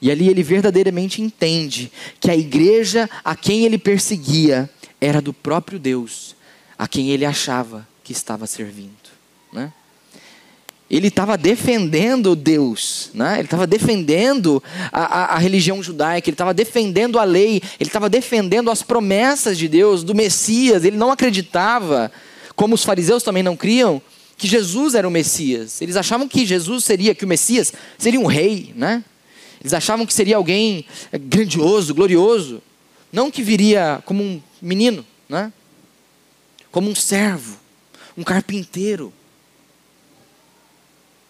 E 0.00 0.10
ali 0.10 0.30
ele 0.30 0.42
verdadeiramente 0.42 1.20
entende 1.20 1.92
que 2.18 2.30
a 2.30 2.36
igreja 2.36 3.06
a 3.22 3.36
quem 3.36 3.66
ele 3.66 3.76
perseguia 3.76 4.70
era 4.98 5.20
do 5.20 5.34
próprio 5.34 5.78
Deus, 5.78 6.34
a 6.78 6.88
quem 6.88 7.10
ele 7.10 7.26
achava 7.26 7.86
que 8.02 8.12
estava 8.12 8.46
servindo. 8.46 9.05
Ele 10.88 11.08
estava 11.08 11.36
defendendo 11.36 12.36
Deus, 12.36 13.10
né? 13.12 13.34
ele 13.34 13.46
estava 13.46 13.66
defendendo 13.66 14.62
a, 14.92 15.00
a, 15.00 15.24
a, 15.34 15.38
religião 15.38 15.82
judaica, 15.82 16.28
ele 16.28 16.34
estava 16.34 16.54
defendendo 16.54 17.18
a 17.18 17.24
lei, 17.24 17.60
ele 17.80 17.88
estava 17.88 18.08
defendendo 18.08 18.70
as 18.70 18.84
promessas 18.84 19.58
de 19.58 19.66
Deus, 19.66 20.04
do 20.04 20.14
Messias. 20.14 20.84
Ele 20.84 20.96
não 20.96 21.10
acreditava, 21.10 22.12
como 22.54 22.76
os 22.76 22.84
fariseus 22.84 23.24
também 23.24 23.42
não 23.42 23.56
criam, 23.56 24.00
que 24.38 24.46
Jesus 24.46 24.94
era 24.94 25.08
o 25.08 25.10
Messias. 25.10 25.82
Eles 25.82 25.96
achavam 25.96 26.28
que 26.28 26.46
Jesus 26.46 26.84
seria, 26.84 27.16
que 27.16 27.24
o 27.24 27.28
Messias 27.28 27.72
seria 27.98 28.20
um 28.20 28.26
rei, 28.26 28.72
né? 28.76 29.02
Eles 29.60 29.74
achavam 29.74 30.06
que 30.06 30.14
seria 30.14 30.36
alguém 30.36 30.84
grandioso, 31.12 31.94
glorioso, 31.94 32.62
não 33.12 33.28
que 33.28 33.42
viria 33.42 34.00
como 34.04 34.22
um 34.22 34.40
menino, 34.62 35.04
né? 35.28 35.52
Como 36.70 36.88
um 36.88 36.94
servo, 36.94 37.58
um 38.16 38.22
carpinteiro 38.22 39.12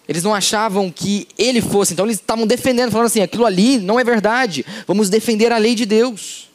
eles 0.08 0.22
não 0.22 0.34
achavam 0.34 0.90
que 0.90 1.26
ele 1.36 1.60
fosse, 1.60 1.92
então 1.92 2.06
eles 2.06 2.18
estavam 2.18 2.46
defendendo, 2.46 2.90
falando 2.90 3.06
assim: 3.06 3.22
aquilo 3.22 3.44
ali 3.44 3.78
não 3.78 3.98
é 3.98 4.04
verdade, 4.04 4.64
vamos 4.86 5.10
defender 5.10 5.52
a 5.52 5.58
lei 5.58 5.74
de 5.74 5.84
Deus. 5.84 6.48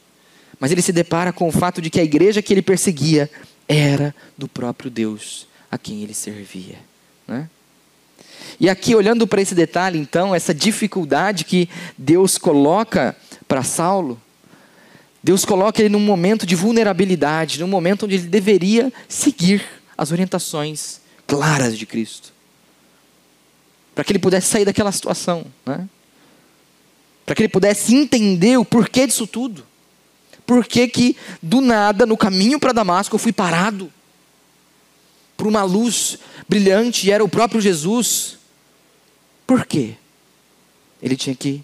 Mas 0.59 0.71
ele 0.71 0.81
se 0.81 0.93
depara 0.93 1.33
com 1.33 1.47
o 1.47 1.51
fato 1.51 1.81
de 1.81 1.89
que 1.89 1.99
a 1.99 2.03
igreja 2.03 2.41
que 2.41 2.53
ele 2.53 2.61
perseguia 2.61 3.29
era 3.67 4.15
do 4.37 4.47
próprio 4.47 4.91
Deus 4.91 5.47
a 5.69 5.77
quem 5.77 6.03
ele 6.03 6.13
servia. 6.13 6.77
Né? 7.27 7.49
E 8.59 8.69
aqui, 8.69 8.93
olhando 8.93 9.25
para 9.25 9.41
esse 9.41 9.55
detalhe, 9.55 9.97
então, 9.97 10.35
essa 10.35 10.53
dificuldade 10.53 11.45
que 11.45 11.67
Deus 11.97 12.37
coloca 12.37 13.15
para 13.47 13.63
Saulo, 13.63 14.21
Deus 15.23 15.43
coloca 15.45 15.81
ele 15.81 15.89
num 15.89 15.99
momento 15.99 16.45
de 16.45 16.55
vulnerabilidade, 16.55 17.59
num 17.59 17.67
momento 17.67 18.05
onde 18.05 18.15
ele 18.15 18.27
deveria 18.27 18.93
seguir 19.09 19.63
as 19.97 20.11
orientações 20.11 21.01
claras 21.25 21.77
de 21.77 21.85
Cristo 21.85 22.30
para 23.93 24.03
que 24.03 24.11
ele 24.11 24.19
pudesse 24.19 24.47
sair 24.47 24.65
daquela 24.65 24.91
situação, 24.91 25.45
né? 25.65 25.87
para 27.25 27.35
que 27.35 27.41
ele 27.41 27.49
pudesse 27.49 27.95
entender 27.95 28.57
o 28.57 28.65
porquê 28.65 29.05
disso 29.05 29.27
tudo. 29.27 29.65
Por 30.45 30.65
que, 30.65 30.87
que 30.87 31.15
do 31.41 31.61
nada, 31.61 32.05
no 32.05 32.17
caminho 32.17 32.59
para 32.59 32.73
Damasco, 32.73 33.15
eu 33.15 33.19
fui 33.19 33.31
parado 33.31 33.91
por 35.37 35.47
uma 35.47 35.63
luz 35.63 36.17
brilhante 36.47 37.07
e 37.07 37.11
era 37.11 37.23
o 37.23 37.29
próprio 37.29 37.61
Jesus? 37.61 38.37
Por 39.47 39.65
quê? 39.65 39.95
Ele 41.01 41.15
tinha 41.15 41.35
que 41.35 41.63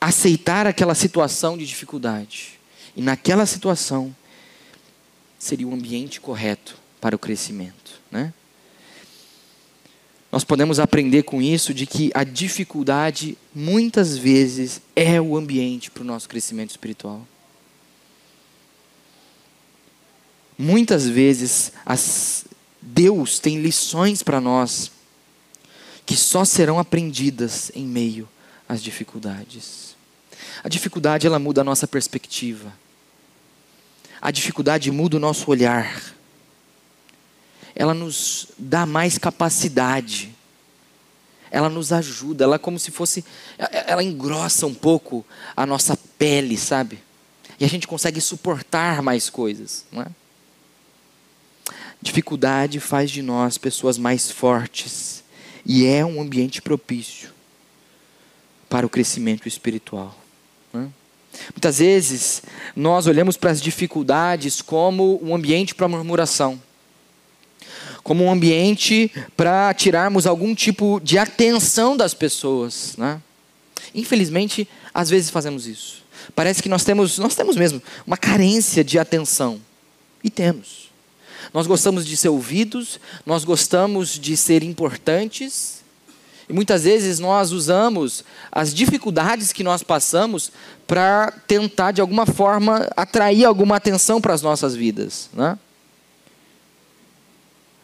aceitar 0.00 0.66
aquela 0.66 0.94
situação 0.94 1.58
de 1.58 1.66
dificuldade. 1.66 2.58
E 2.96 3.02
naquela 3.02 3.46
situação 3.46 4.14
seria 5.38 5.66
o 5.68 5.74
ambiente 5.74 6.20
correto 6.20 6.76
para 7.00 7.14
o 7.14 7.18
crescimento, 7.18 8.00
né? 8.10 8.32
Nós 10.32 10.44
podemos 10.44 10.78
aprender 10.78 11.24
com 11.24 11.42
isso 11.42 11.74
de 11.74 11.86
que 11.86 12.10
a 12.14 12.22
dificuldade 12.22 13.36
muitas 13.54 14.16
vezes 14.16 14.80
é 14.94 15.20
o 15.20 15.36
ambiente 15.36 15.90
para 15.90 16.02
o 16.02 16.06
nosso 16.06 16.28
crescimento 16.28 16.70
espiritual. 16.70 17.26
Muitas 20.56 21.08
vezes 21.08 21.72
as, 21.84 22.44
Deus 22.80 23.38
tem 23.38 23.60
lições 23.60 24.22
para 24.22 24.40
nós 24.40 24.92
que 26.06 26.16
só 26.16 26.44
serão 26.44 26.78
aprendidas 26.78 27.72
em 27.74 27.84
meio 27.86 28.28
às 28.68 28.82
dificuldades. 28.82 29.96
A 30.62 30.68
dificuldade 30.68 31.26
ela 31.26 31.38
muda 31.38 31.62
a 31.62 31.64
nossa 31.64 31.88
perspectiva. 31.88 32.72
A 34.20 34.30
dificuldade 34.30 34.90
muda 34.90 35.16
o 35.16 35.20
nosso 35.20 35.50
olhar 35.50 36.14
ela 37.74 37.94
nos 37.94 38.48
dá 38.58 38.86
mais 38.86 39.18
capacidade. 39.18 40.34
Ela 41.50 41.68
nos 41.68 41.92
ajuda, 41.92 42.44
ela 42.44 42.56
é 42.56 42.58
como 42.58 42.78
se 42.78 42.90
fosse, 42.90 43.24
ela 43.58 44.04
engrossa 44.04 44.66
um 44.66 44.74
pouco 44.74 45.26
a 45.56 45.66
nossa 45.66 45.96
pele, 46.16 46.56
sabe? 46.56 47.00
E 47.58 47.64
a 47.64 47.68
gente 47.68 47.88
consegue 47.88 48.20
suportar 48.20 49.02
mais 49.02 49.28
coisas, 49.28 49.84
não 49.90 50.02
é? 50.02 50.06
Dificuldade 52.00 52.80
faz 52.80 53.10
de 53.10 53.20
nós 53.20 53.58
pessoas 53.58 53.98
mais 53.98 54.30
fortes 54.30 55.22
e 55.66 55.84
é 55.84 56.04
um 56.04 56.22
ambiente 56.22 56.62
propício 56.62 57.30
para 58.68 58.86
o 58.86 58.88
crescimento 58.88 59.46
espiritual. 59.46 60.16
Né? 60.72 60.88
Muitas 61.52 61.78
vezes 61.78 62.42
nós 62.74 63.06
olhamos 63.06 63.36
para 63.36 63.50
as 63.50 63.60
dificuldades 63.60 64.62
como 64.62 65.20
um 65.22 65.34
ambiente 65.34 65.74
para 65.74 65.88
murmuração, 65.88 66.60
como 68.02 68.24
um 68.24 68.30
ambiente 68.30 69.10
para 69.36 69.72
tirarmos 69.74 70.26
algum 70.26 70.54
tipo 70.54 71.00
de 71.02 71.18
atenção 71.18 71.96
das 71.96 72.14
pessoas. 72.14 72.96
Né? 72.96 73.20
Infelizmente, 73.94 74.68
às 74.92 75.10
vezes 75.10 75.30
fazemos 75.30 75.66
isso. 75.66 76.02
Parece 76.34 76.62
que 76.62 76.68
nós 76.68 76.84
temos, 76.84 77.18
nós 77.18 77.34
temos 77.34 77.56
mesmo 77.56 77.82
uma 78.06 78.16
carência 78.16 78.84
de 78.84 78.98
atenção. 78.98 79.60
E 80.22 80.30
temos. 80.30 80.90
Nós 81.52 81.66
gostamos 81.66 82.06
de 82.06 82.16
ser 82.16 82.28
ouvidos, 82.28 83.00
nós 83.24 83.44
gostamos 83.44 84.18
de 84.18 84.36
ser 84.36 84.62
importantes, 84.62 85.80
e 86.50 86.52
muitas 86.52 86.82
vezes 86.82 87.20
nós 87.20 87.52
usamos 87.52 88.24
as 88.50 88.74
dificuldades 88.74 89.52
que 89.52 89.62
nós 89.62 89.84
passamos 89.84 90.50
para 90.84 91.30
tentar, 91.46 91.92
de 91.92 92.00
alguma 92.00 92.26
forma, 92.26 92.90
atrair 92.96 93.44
alguma 93.44 93.76
atenção 93.76 94.20
para 94.20 94.34
as 94.34 94.42
nossas 94.42 94.74
vidas. 94.74 95.30
Né? 95.32 95.56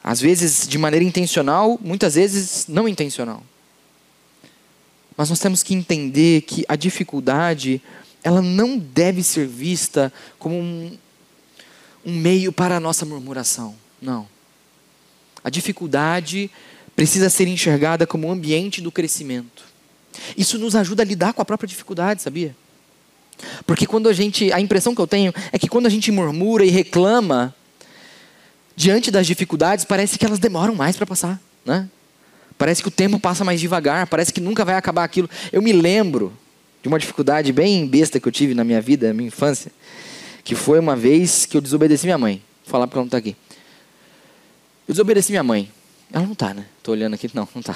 Às 0.06 0.20
vezes 0.20 0.68
de 0.68 0.78
maneira 0.78 1.04
intencional, 1.04 1.80
muitas 1.82 2.14
vezes 2.14 2.66
não 2.68 2.88
intencional. 2.88 3.42
Mas 5.16 5.28
nós 5.30 5.40
temos 5.40 5.64
que 5.64 5.74
entender 5.74 6.42
que 6.42 6.64
a 6.68 6.76
dificuldade, 6.76 7.82
ela 8.22 8.40
não 8.40 8.78
deve 8.78 9.24
ser 9.24 9.48
vista 9.48 10.12
como 10.38 10.54
um, 10.54 10.96
um 12.04 12.14
meio 12.14 12.52
para 12.52 12.76
a 12.76 12.80
nossa 12.80 13.04
murmuração. 13.04 13.74
Não. 14.00 14.28
A 15.42 15.50
dificuldade 15.50 16.48
precisa 16.94 17.28
ser 17.28 17.48
enxergada 17.48 18.06
como 18.06 18.28
um 18.28 18.30
ambiente 18.30 18.80
do 18.80 18.92
crescimento. 18.92 19.64
Isso 20.36 20.56
nos 20.56 20.76
ajuda 20.76 21.02
a 21.02 21.06
lidar 21.06 21.32
com 21.32 21.42
a 21.42 21.44
própria 21.44 21.66
dificuldade, 21.66 22.22
sabia? 22.22 22.54
Porque 23.66 23.88
quando 23.88 24.08
a 24.08 24.12
gente, 24.12 24.52
a 24.52 24.60
impressão 24.60 24.94
que 24.94 25.00
eu 25.00 25.06
tenho 25.08 25.34
é 25.50 25.58
que 25.58 25.68
quando 25.68 25.86
a 25.86 25.90
gente 25.90 26.12
murmura 26.12 26.64
e 26.64 26.70
reclama 26.70 27.52
diante 28.76 29.10
das 29.10 29.26
dificuldades, 29.26 29.84
parece 29.84 30.18
que 30.18 30.26
elas 30.26 30.38
demoram 30.38 30.74
mais 30.74 30.96
para 30.96 31.06
passar, 31.06 31.40
né? 31.64 31.88
Parece 32.58 32.82
que 32.82 32.88
o 32.88 32.90
tempo 32.90 33.18
passa 33.18 33.44
mais 33.44 33.60
devagar, 33.60 34.06
parece 34.06 34.32
que 34.32 34.40
nunca 34.40 34.64
vai 34.64 34.76
acabar 34.76 35.04
aquilo. 35.04 35.28
Eu 35.50 35.60
me 35.60 35.72
lembro 35.72 36.32
de 36.82 36.88
uma 36.88 36.98
dificuldade 36.98 37.52
bem 37.52 37.86
besta 37.86 38.20
que 38.20 38.28
eu 38.28 38.32
tive 38.32 38.54
na 38.54 38.62
minha 38.62 38.80
vida, 38.80 39.08
na 39.08 39.14
minha 39.14 39.28
infância, 39.28 39.72
que 40.44 40.54
foi 40.54 40.78
uma 40.78 40.94
vez 40.94 41.44
que 41.44 41.56
eu 41.56 41.60
desobedeci 41.60 42.06
minha 42.06 42.18
mãe. 42.18 42.42
Vou 42.64 42.70
falar 42.70 42.86
porque 42.86 42.96
ela 42.96 43.02
não 43.02 43.08
está 43.08 43.18
aqui. 43.18 43.34
Eu 44.86 44.92
desobedeci 44.92 45.32
minha 45.32 45.42
mãe. 45.42 45.70
Ela 46.12 46.24
não 46.24 46.32
está, 46.32 46.54
né? 46.54 46.66
Estou 46.78 46.94
olhando 46.94 47.14
aqui, 47.14 47.28
não, 47.34 47.48
não 47.52 47.60
está. 47.60 47.74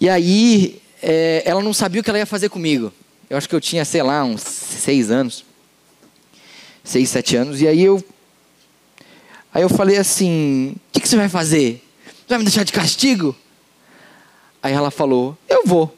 E 0.00 0.08
aí, 0.08 0.80
é, 1.02 1.42
ela 1.44 1.62
não 1.62 1.74
sabia 1.74 2.00
o 2.00 2.04
que 2.04 2.10
ela 2.10 2.18
ia 2.18 2.26
fazer 2.26 2.48
comigo. 2.48 2.92
Eu 3.28 3.36
acho 3.36 3.48
que 3.48 3.54
eu 3.54 3.60
tinha, 3.60 3.84
sei 3.84 4.02
lá, 4.02 4.24
uns 4.24 4.42
seis 4.42 5.10
anos. 5.10 5.44
Seis, 6.84 7.08
sete 7.08 7.36
anos. 7.36 7.60
E 7.60 7.68
aí 7.68 7.82
eu. 7.82 8.02
Aí 9.52 9.62
eu 9.62 9.68
falei 9.68 9.96
assim: 9.96 10.74
O 10.76 10.92
que, 10.92 11.00
que 11.00 11.08
você 11.08 11.16
vai 11.16 11.28
fazer? 11.28 11.84
Você 12.06 12.28
vai 12.28 12.38
me 12.38 12.44
deixar 12.44 12.64
de 12.64 12.72
castigo? 12.72 13.34
Aí 14.62 14.72
ela 14.72 14.90
falou: 14.90 15.36
Eu 15.48 15.62
vou. 15.64 15.94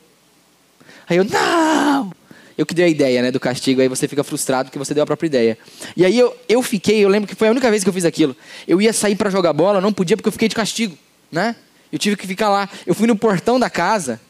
Aí 1.09 1.17
eu: 1.17 1.25
Não! 1.25 2.13
Eu 2.57 2.67
que 2.67 2.75
dei 2.75 2.85
a 2.85 2.89
ideia, 2.89 3.23
né, 3.23 3.31
do 3.31 3.41
castigo. 3.41 3.81
Aí 3.81 3.89
você 3.89 4.07
fica 4.07 4.23
frustrado 4.23 4.69
porque 4.69 4.79
você 4.79 4.95
deu 4.95 5.03
a 5.03 5.07
própria 5.07 5.27
ideia. 5.27 5.59
E 5.97 6.05
aí 6.05 6.19
eu, 6.19 6.37
eu 6.49 6.63
fiquei, 6.63 7.03
eu 7.03 7.09
lembro 7.09 7.29
que 7.29 7.35
foi 7.35 7.49
a 7.49 7.51
única 7.51 7.71
vez 7.71 7.83
que 7.83 7.89
eu 7.89 7.93
fiz 7.93 8.05
aquilo. 8.05 8.37
Eu 8.69 8.81
ia 8.81 8.93
sair 8.93 9.17
para 9.17 9.31
jogar 9.31 9.53
bola, 9.53 9.81
não 9.81 9.93
podia 9.93 10.17
porque 10.17 10.29
eu 10.29 10.33
fiquei 10.33 10.49
de 10.49 10.55
castigo, 10.55 10.97
né? 11.31 11.57
Eu 11.91 11.99
tive 11.99 12.17
que 12.17 12.27
ficar 12.27 12.49
lá. 12.49 12.69
Eu 12.87 12.95
fui 12.95 13.07
no 13.07 13.17
portão 13.17 13.59
da 13.59 13.69
casa. 13.69 14.21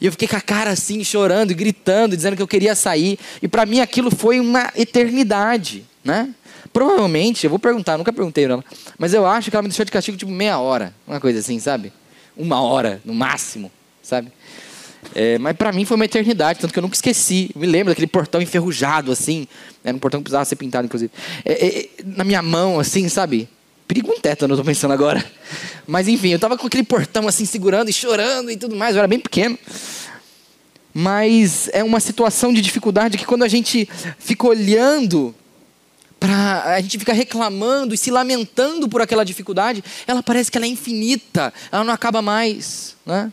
E 0.00 0.06
eu 0.06 0.12
fiquei 0.12 0.28
com 0.28 0.36
a 0.36 0.40
cara 0.40 0.70
assim, 0.70 1.02
chorando, 1.02 1.54
gritando, 1.54 2.16
dizendo 2.16 2.36
que 2.36 2.42
eu 2.42 2.48
queria 2.48 2.74
sair. 2.74 3.18
E 3.42 3.48
para 3.48 3.64
mim 3.66 3.80
aquilo 3.80 4.10
foi 4.10 4.40
uma 4.40 4.70
eternidade, 4.76 5.84
né? 6.04 6.34
Provavelmente, 6.78 7.42
eu 7.42 7.50
vou 7.50 7.58
perguntar, 7.58 7.98
nunca 7.98 8.12
perguntei 8.12 8.44
ela, 8.44 8.64
mas 8.96 9.12
eu 9.12 9.26
acho 9.26 9.50
que 9.50 9.56
ela 9.56 9.64
me 9.64 9.68
deixou 9.68 9.84
de 9.84 9.90
castigo 9.90 10.16
tipo 10.16 10.30
meia 10.30 10.60
hora, 10.60 10.94
uma 11.08 11.18
coisa 11.18 11.40
assim, 11.40 11.58
sabe? 11.58 11.92
Uma 12.36 12.62
hora, 12.62 13.02
no 13.04 13.12
máximo, 13.12 13.68
sabe? 14.00 14.30
É, 15.12 15.38
mas 15.38 15.56
para 15.56 15.72
mim 15.72 15.84
foi 15.84 15.96
uma 15.96 16.04
eternidade, 16.04 16.60
tanto 16.60 16.72
que 16.72 16.78
eu 16.78 16.82
nunca 16.82 16.94
esqueci. 16.94 17.50
Eu 17.52 17.62
me 17.62 17.66
lembro 17.66 17.90
daquele 17.90 18.06
portão 18.06 18.40
enferrujado, 18.40 19.10
assim. 19.10 19.48
Era 19.82 19.96
um 19.96 19.98
portão 19.98 20.20
que 20.20 20.26
precisava 20.26 20.44
ser 20.44 20.54
pintado, 20.54 20.86
inclusive. 20.86 21.10
É, 21.44 21.66
é, 21.66 21.88
na 22.04 22.22
minha 22.22 22.42
mão, 22.42 22.78
assim, 22.78 23.08
sabe? 23.08 23.48
Perigo 23.88 24.12
um 24.12 24.20
tétano, 24.20 24.54
eu 24.54 24.58
tô 24.58 24.62
pensando 24.62 24.92
agora. 24.92 25.24
Mas 25.84 26.06
enfim, 26.06 26.28
eu 26.28 26.38
tava 26.38 26.56
com 26.56 26.68
aquele 26.68 26.84
portão 26.84 27.26
assim, 27.26 27.44
segurando 27.44 27.90
e 27.90 27.92
chorando 27.92 28.52
e 28.52 28.56
tudo 28.56 28.76
mais. 28.76 28.94
Eu 28.94 29.00
era 29.00 29.08
bem 29.08 29.18
pequeno. 29.18 29.58
Mas 30.94 31.68
é 31.72 31.82
uma 31.82 31.98
situação 31.98 32.54
de 32.54 32.60
dificuldade 32.60 33.18
que 33.18 33.26
quando 33.26 33.42
a 33.42 33.48
gente 33.48 33.88
fica 34.16 34.46
olhando 34.46 35.34
para 36.18 36.74
a 36.74 36.80
gente 36.80 36.98
fica 36.98 37.12
reclamando 37.12 37.94
e 37.94 37.98
se 37.98 38.10
lamentando 38.10 38.88
por 38.88 39.00
aquela 39.00 39.24
dificuldade, 39.24 39.82
ela 40.06 40.22
parece 40.22 40.50
que 40.50 40.58
ela 40.58 40.66
é 40.66 40.68
infinita, 40.68 41.52
ela 41.70 41.84
não 41.84 41.92
acaba 41.92 42.20
mais, 42.20 42.96
né? 43.06 43.32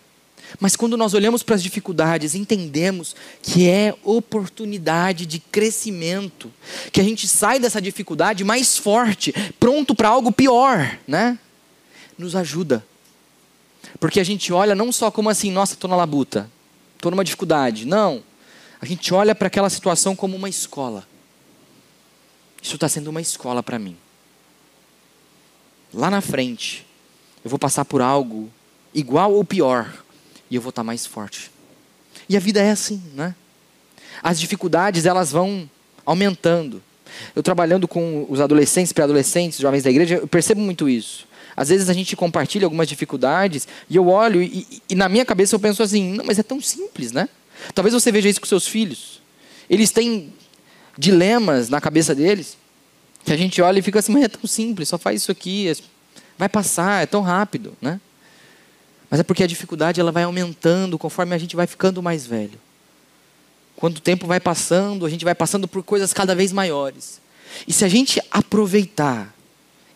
Mas 0.59 0.75
quando 0.75 0.95
nós 0.95 1.13
olhamos 1.13 1.43
para 1.43 1.55
as 1.55 1.63
dificuldades, 1.63 2.35
entendemos 2.35 3.15
que 3.41 3.67
é 3.67 3.93
oportunidade 4.03 5.25
de 5.25 5.39
crescimento, 5.39 6.51
que 6.91 7.01
a 7.01 7.03
gente 7.03 7.27
sai 7.27 7.59
dessa 7.59 7.81
dificuldade 7.81 8.43
mais 8.43 8.77
forte, 8.77 9.33
pronto 9.59 9.95
para 9.95 10.09
algo 10.09 10.31
pior, 10.31 10.97
né? 11.07 11.37
Nos 12.17 12.35
ajuda. 12.35 12.85
Porque 13.99 14.19
a 14.19 14.23
gente 14.23 14.53
olha 14.53 14.75
não 14.75 14.91
só 14.91 15.09
como 15.11 15.29
assim, 15.29 15.51
nossa, 15.51 15.73
estou 15.73 15.89
na 15.89 15.95
labuta, 15.95 16.49
estou 16.95 17.11
numa 17.11 17.23
dificuldade. 17.23 17.85
Não. 17.85 18.23
A 18.79 18.85
gente 18.85 19.13
olha 19.13 19.33
para 19.33 19.47
aquela 19.47 19.69
situação 19.69 20.15
como 20.15 20.35
uma 20.35 20.49
escola. 20.49 21.05
Isso 22.65 22.73
está 22.73 22.89
sendo 22.89 23.09
uma 23.09 23.21
escola 23.21 23.61
para 23.61 23.77
mim. 23.77 23.95
Lá 25.93 26.09
na 26.09 26.19
frente, 26.19 26.83
eu 27.43 27.49
vou 27.51 27.59
passar 27.59 27.85
por 27.85 28.01
algo 28.01 28.51
igual 28.91 29.31
ou 29.31 29.45
pior 29.45 29.93
e 30.49 30.55
eu 30.55 30.61
vou 30.63 30.71
estar 30.71 30.83
mais 30.83 31.05
forte. 31.05 31.51
E 32.27 32.35
a 32.35 32.39
vida 32.39 32.59
é 32.59 32.71
assim, 32.71 33.03
né? 33.13 33.35
As 34.23 34.39
dificuldades 34.39 35.05
elas 35.05 35.31
vão 35.31 35.69
aumentando. 36.03 36.81
Eu 37.35 37.43
trabalhando 37.43 37.87
com 37.87 38.25
os 38.27 38.41
adolescentes, 38.41 38.91
pré-adolescentes, 38.91 39.59
jovens 39.59 39.83
da 39.83 39.91
igreja, 39.91 40.15
eu 40.15 40.27
percebo 40.27 40.59
muito 40.59 40.89
isso. 40.89 41.27
Às 41.55 41.69
vezes 41.69 41.87
a 41.87 41.93
gente 41.93 42.15
compartilha 42.15 42.65
algumas 42.65 42.87
dificuldades 42.87 43.67
e 43.87 43.95
eu 43.95 44.07
olho 44.07 44.41
e, 44.41 44.81
e, 44.89 44.95
na 44.95 45.07
minha 45.07 45.23
cabeça 45.23 45.53
eu 45.53 45.59
penso 45.59 45.83
assim, 45.83 46.13
não, 46.13 46.25
mas 46.25 46.39
é 46.39 46.43
tão 46.43 46.59
simples, 46.59 47.11
né? 47.11 47.29
Talvez 47.75 47.93
você 47.93 48.11
veja 48.11 48.27
isso 48.27 48.41
com 48.41 48.47
seus 48.47 48.67
filhos. 48.67 49.21
Eles 49.69 49.91
têm 49.91 50.33
dilemas 50.97 51.69
na 51.69 51.81
cabeça 51.81 52.15
deles 52.15 52.57
que 53.25 53.33
a 53.33 53.37
gente 53.37 53.59
olha 53.61 53.79
e 53.79 53.81
fica 53.81 53.99
assim, 53.99 54.13
mas 54.13 54.23
é 54.23 54.27
tão 54.27 54.47
simples, 54.47 54.87
só 54.87 54.99
faz 54.99 55.23
isso 55.23 55.31
aqui, 55.31 55.71
vai 56.37 56.47
passar, 56.47 57.01
é 57.01 57.07
tão 57.07 57.21
rápido, 57.21 57.75
né? 57.81 57.99
Mas 59.09 59.19
é 59.19 59.23
porque 59.23 59.43
a 59.43 59.47
dificuldade 59.47 59.99
ela 59.99 60.11
vai 60.11 60.23
aumentando 60.23 60.97
conforme 60.97 61.33
a 61.33 61.37
gente 61.37 61.55
vai 61.55 61.65
ficando 61.65 62.03
mais 62.03 62.25
velho. 62.25 62.59
Quando 63.75 63.97
o 63.97 64.01
tempo 64.01 64.27
vai 64.27 64.39
passando, 64.39 65.05
a 65.05 65.09
gente 65.09 65.25
vai 65.25 65.33
passando 65.33 65.67
por 65.67 65.83
coisas 65.83 66.13
cada 66.13 66.35
vez 66.35 66.51
maiores. 66.51 67.19
E 67.67 67.73
se 67.73 67.83
a 67.83 67.87
gente 67.87 68.21
aproveitar 68.29 69.33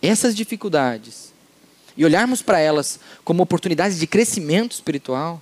essas 0.02 0.36
dificuldades 0.36 1.34
e 1.96 2.04
olharmos 2.06 2.42
para 2.42 2.60
elas 2.60 3.00
como 3.24 3.44
oportunidades 3.44 4.00
de 4.00 4.08
crescimento 4.08 4.72
espiritual, 4.72 5.42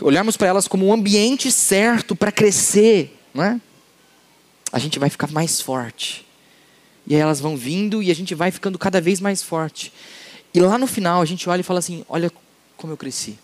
olharmos 0.00 0.36
para 0.36 0.48
elas 0.48 0.66
como 0.66 0.86
um 0.86 0.92
ambiente 0.92 1.50
certo 1.52 2.16
para 2.16 2.32
crescer, 2.32 3.18
não 3.34 3.44
é? 3.44 3.60
A 4.72 4.78
gente 4.78 4.98
vai 4.98 5.10
ficar 5.10 5.30
mais 5.30 5.60
forte. 5.60 6.26
E 7.06 7.14
aí 7.14 7.20
elas 7.20 7.40
vão 7.40 7.56
vindo 7.56 8.02
e 8.02 8.10
a 8.10 8.14
gente 8.14 8.34
vai 8.34 8.50
ficando 8.50 8.78
cada 8.78 9.00
vez 9.00 9.20
mais 9.20 9.42
forte. 9.42 9.92
E 10.52 10.60
lá 10.60 10.78
no 10.78 10.86
final 10.86 11.22
a 11.22 11.24
gente 11.24 11.48
olha 11.48 11.60
e 11.60 11.64
fala 11.64 11.78
assim: 11.78 12.04
olha 12.08 12.30
como 12.76 12.92
eu 12.92 12.96
cresci. 12.96 13.38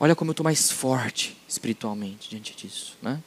Olha 0.00 0.14
como 0.14 0.30
eu 0.30 0.32
estou 0.32 0.44
mais 0.44 0.70
forte 0.70 1.36
espiritualmente 1.48 2.30
diante 2.30 2.54
disso. 2.56 2.96
Né? 3.02 3.20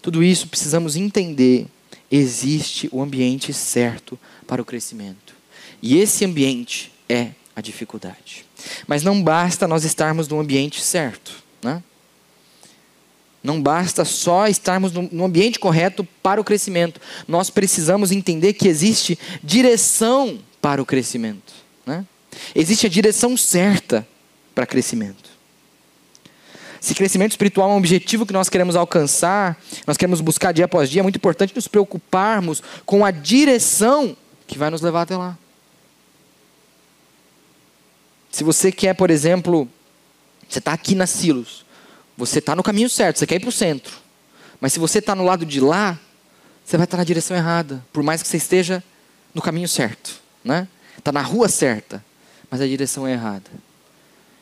Tudo 0.00 0.22
isso 0.22 0.48
precisamos 0.48 0.96
entender. 0.96 1.66
Existe 2.10 2.88
o 2.90 3.02
ambiente 3.02 3.52
certo 3.52 4.18
para 4.46 4.62
o 4.62 4.64
crescimento. 4.64 5.34
E 5.82 5.98
esse 5.98 6.24
ambiente 6.24 6.92
é 7.08 7.32
a 7.54 7.60
dificuldade. 7.60 8.44
Mas 8.86 9.02
não 9.02 9.22
basta 9.22 9.68
nós 9.68 9.84
estarmos 9.84 10.26
no 10.26 10.40
ambiente 10.40 10.82
certo. 10.82 11.42
Né? 11.62 11.82
Não 13.42 13.60
basta 13.60 14.04
só 14.04 14.48
estarmos 14.48 14.92
no 14.92 15.24
ambiente 15.24 15.58
correto 15.58 16.06
para 16.22 16.40
o 16.40 16.44
crescimento. 16.44 17.00
Nós 17.26 17.48
precisamos 17.48 18.12
entender 18.12 18.52
que 18.52 18.68
existe 18.68 19.18
direção 19.42 20.38
para 20.60 20.82
o 20.82 20.86
crescimento. 20.86 21.52
Né? 21.86 22.04
Existe 22.54 22.86
a 22.86 22.90
direção 22.90 23.36
certa 23.36 24.06
para 24.54 24.66
crescimento. 24.66 25.30
Se 26.80 26.94
crescimento 26.94 27.32
espiritual 27.32 27.70
é 27.70 27.74
um 27.74 27.78
objetivo 27.78 28.24
que 28.24 28.32
nós 28.32 28.48
queremos 28.48 28.74
alcançar, 28.74 29.58
nós 29.86 29.96
queremos 29.96 30.20
buscar 30.20 30.52
dia 30.52 30.64
após 30.64 30.88
dia, 30.88 31.00
é 31.00 31.02
muito 31.02 31.16
importante 31.16 31.54
nos 31.54 31.68
preocuparmos 31.68 32.62
com 32.86 33.04
a 33.04 33.10
direção 33.10 34.16
que 34.46 34.58
vai 34.58 34.70
nos 34.70 34.80
levar 34.80 35.02
até 35.02 35.16
lá. 35.16 35.38
Se 38.30 38.44
você 38.44 38.72
quer, 38.72 38.94
por 38.94 39.10
exemplo, 39.10 39.68
você 40.48 40.58
está 40.58 40.72
aqui 40.72 40.94
na 40.94 41.06
Silos, 41.06 41.66
você 42.20 42.38
está 42.38 42.54
no 42.54 42.62
caminho 42.62 42.90
certo, 42.90 43.18
você 43.18 43.26
quer 43.26 43.36
ir 43.36 43.40
para 43.40 43.48
o 43.48 43.52
centro. 43.52 43.96
Mas 44.60 44.74
se 44.74 44.78
você 44.78 44.98
está 44.98 45.14
no 45.14 45.24
lado 45.24 45.46
de 45.46 45.58
lá, 45.58 45.98
você 46.62 46.76
vai 46.76 46.84
estar 46.84 46.96
tá 46.96 47.00
na 47.00 47.04
direção 47.04 47.34
errada, 47.34 47.82
por 47.92 48.02
mais 48.02 48.22
que 48.22 48.28
você 48.28 48.36
esteja 48.36 48.84
no 49.34 49.40
caminho 49.40 49.66
certo, 49.66 50.20
né? 50.44 50.68
Está 50.98 51.10
na 51.10 51.22
rua 51.22 51.48
certa, 51.48 52.04
mas 52.50 52.60
a 52.60 52.66
direção 52.66 53.06
é 53.06 53.12
errada. 53.12 53.50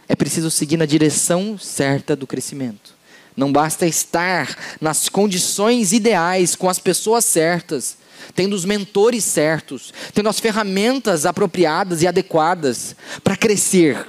É 0.09 0.17
preciso 0.17 0.51
seguir 0.51 0.77
na 0.77 0.87
direção 0.87 1.57
certa 1.57 2.17
do 2.17 2.27
crescimento. 2.27 2.97
Não 3.37 3.53
basta 3.53 3.87
estar 3.87 4.57
nas 4.81 5.09
condições 5.09 5.93
ideais, 5.93 6.57
com 6.57 6.69
as 6.69 6.81
pessoas 6.81 7.25
certas, 7.25 7.99
tendo 8.35 8.57
os 8.57 8.65
mentores 8.65 9.23
certos, 9.23 9.95
tendo 10.13 10.29
as 10.29 10.41
ferramentas 10.41 11.25
apropriadas 11.25 12.03
e 12.03 12.09
adequadas 12.09 12.97
para 13.23 13.37
crescer, 13.37 14.05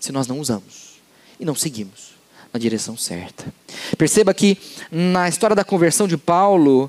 se 0.00 0.10
nós 0.10 0.26
não 0.26 0.38
usamos 0.38 0.94
e 1.38 1.44
não 1.44 1.54
seguimos 1.54 2.13
na 2.54 2.60
direção 2.60 2.96
certa. 2.96 3.52
Perceba 3.98 4.32
que 4.32 4.56
na 4.88 5.28
história 5.28 5.56
da 5.56 5.64
conversão 5.64 6.06
de 6.06 6.16
Paulo, 6.16 6.88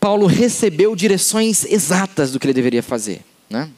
Paulo 0.00 0.26
recebeu 0.26 0.96
direções 0.96 1.64
exatas 1.64 2.32
do 2.32 2.40
que 2.40 2.46
ele 2.46 2.52
deveria 2.52 2.82
fazer. 2.82 3.24
Né? 3.48 3.70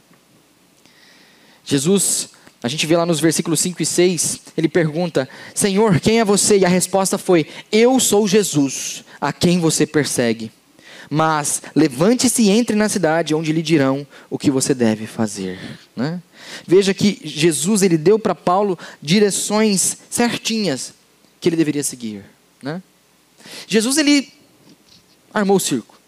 Jesus, 1.62 2.30
a 2.62 2.68
gente 2.68 2.86
vê 2.86 2.96
lá 2.96 3.04
nos 3.04 3.20
versículos 3.20 3.60
5 3.60 3.82
e 3.82 3.86
6, 3.86 4.40
ele 4.56 4.66
pergunta: 4.66 5.28
Senhor, 5.54 6.00
quem 6.00 6.20
é 6.20 6.24
você? 6.24 6.56
E 6.56 6.64
a 6.64 6.68
resposta 6.68 7.18
foi: 7.18 7.46
Eu 7.70 8.00
sou 8.00 8.26
Jesus, 8.26 9.04
a 9.20 9.30
quem 9.30 9.60
você 9.60 9.86
persegue. 9.86 10.50
Mas 11.10 11.62
levante-se 11.74 12.42
e 12.42 12.50
entre 12.50 12.76
na 12.76 12.88
cidade, 12.88 13.34
onde 13.34 13.52
lhe 13.52 13.62
dirão 13.62 14.06
o 14.28 14.38
que 14.38 14.50
você 14.50 14.74
deve 14.74 15.06
fazer. 15.06 15.58
Né? 15.96 16.20
Veja 16.66 16.92
que 16.92 17.20
Jesus 17.24 17.82
ele 17.82 17.96
deu 17.96 18.18
para 18.18 18.34
Paulo 18.34 18.78
direções 19.00 19.98
certinhas 20.10 20.92
que 21.40 21.48
ele 21.48 21.56
deveria 21.56 21.82
seguir. 21.82 22.24
Né? 22.62 22.82
Jesus 23.66 23.96
ele 23.96 24.32
armou 25.32 25.56
o 25.56 25.60
circo. 25.60 25.98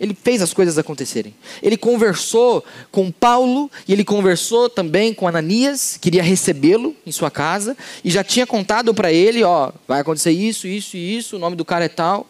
Ele 0.00 0.14
fez 0.14 0.40
as 0.40 0.54
coisas 0.54 0.78
acontecerem. 0.78 1.34
Ele 1.60 1.76
conversou 1.76 2.64
com 2.92 3.10
Paulo 3.10 3.68
e 3.86 3.92
ele 3.92 4.04
conversou 4.04 4.70
também 4.70 5.12
com 5.12 5.26
Ananias, 5.26 5.98
queria 6.00 6.22
recebê-lo 6.22 6.94
em 7.04 7.10
sua 7.10 7.32
casa 7.32 7.76
e 8.04 8.10
já 8.10 8.22
tinha 8.22 8.46
contado 8.46 8.94
para 8.94 9.12
ele, 9.12 9.42
ó, 9.42 9.72
vai 9.88 10.00
acontecer 10.00 10.30
isso, 10.30 10.68
isso 10.68 10.96
e 10.96 11.16
isso, 11.16 11.34
o 11.34 11.38
nome 11.38 11.56
do 11.56 11.64
cara 11.64 11.84
é 11.84 11.88
tal. 11.88 12.28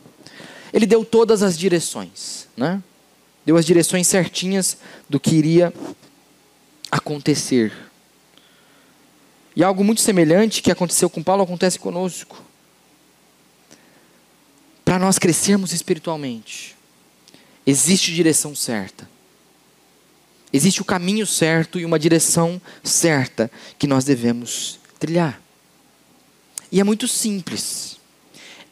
Ele 0.78 0.86
deu 0.86 1.04
todas 1.04 1.42
as 1.42 1.58
direções, 1.58 2.46
né? 2.56 2.80
Deu 3.44 3.56
as 3.56 3.66
direções 3.66 4.06
certinhas 4.06 4.78
do 5.08 5.18
que 5.18 5.34
iria 5.34 5.74
acontecer. 6.88 7.72
E 9.56 9.64
algo 9.64 9.82
muito 9.82 10.00
semelhante 10.00 10.62
que 10.62 10.70
aconteceu 10.70 11.10
com 11.10 11.20
Paulo 11.20 11.42
acontece 11.42 11.80
conosco. 11.80 12.40
Para 14.84 15.00
nós 15.00 15.18
crescermos 15.18 15.72
espiritualmente, 15.72 16.76
existe 17.66 18.14
direção 18.14 18.54
certa. 18.54 19.10
Existe 20.52 20.80
o 20.80 20.84
caminho 20.84 21.26
certo 21.26 21.80
e 21.80 21.84
uma 21.84 21.98
direção 21.98 22.62
certa 22.84 23.50
que 23.76 23.88
nós 23.88 24.04
devemos 24.04 24.78
trilhar. 24.96 25.42
E 26.70 26.78
é 26.78 26.84
muito 26.84 27.08
simples. 27.08 27.97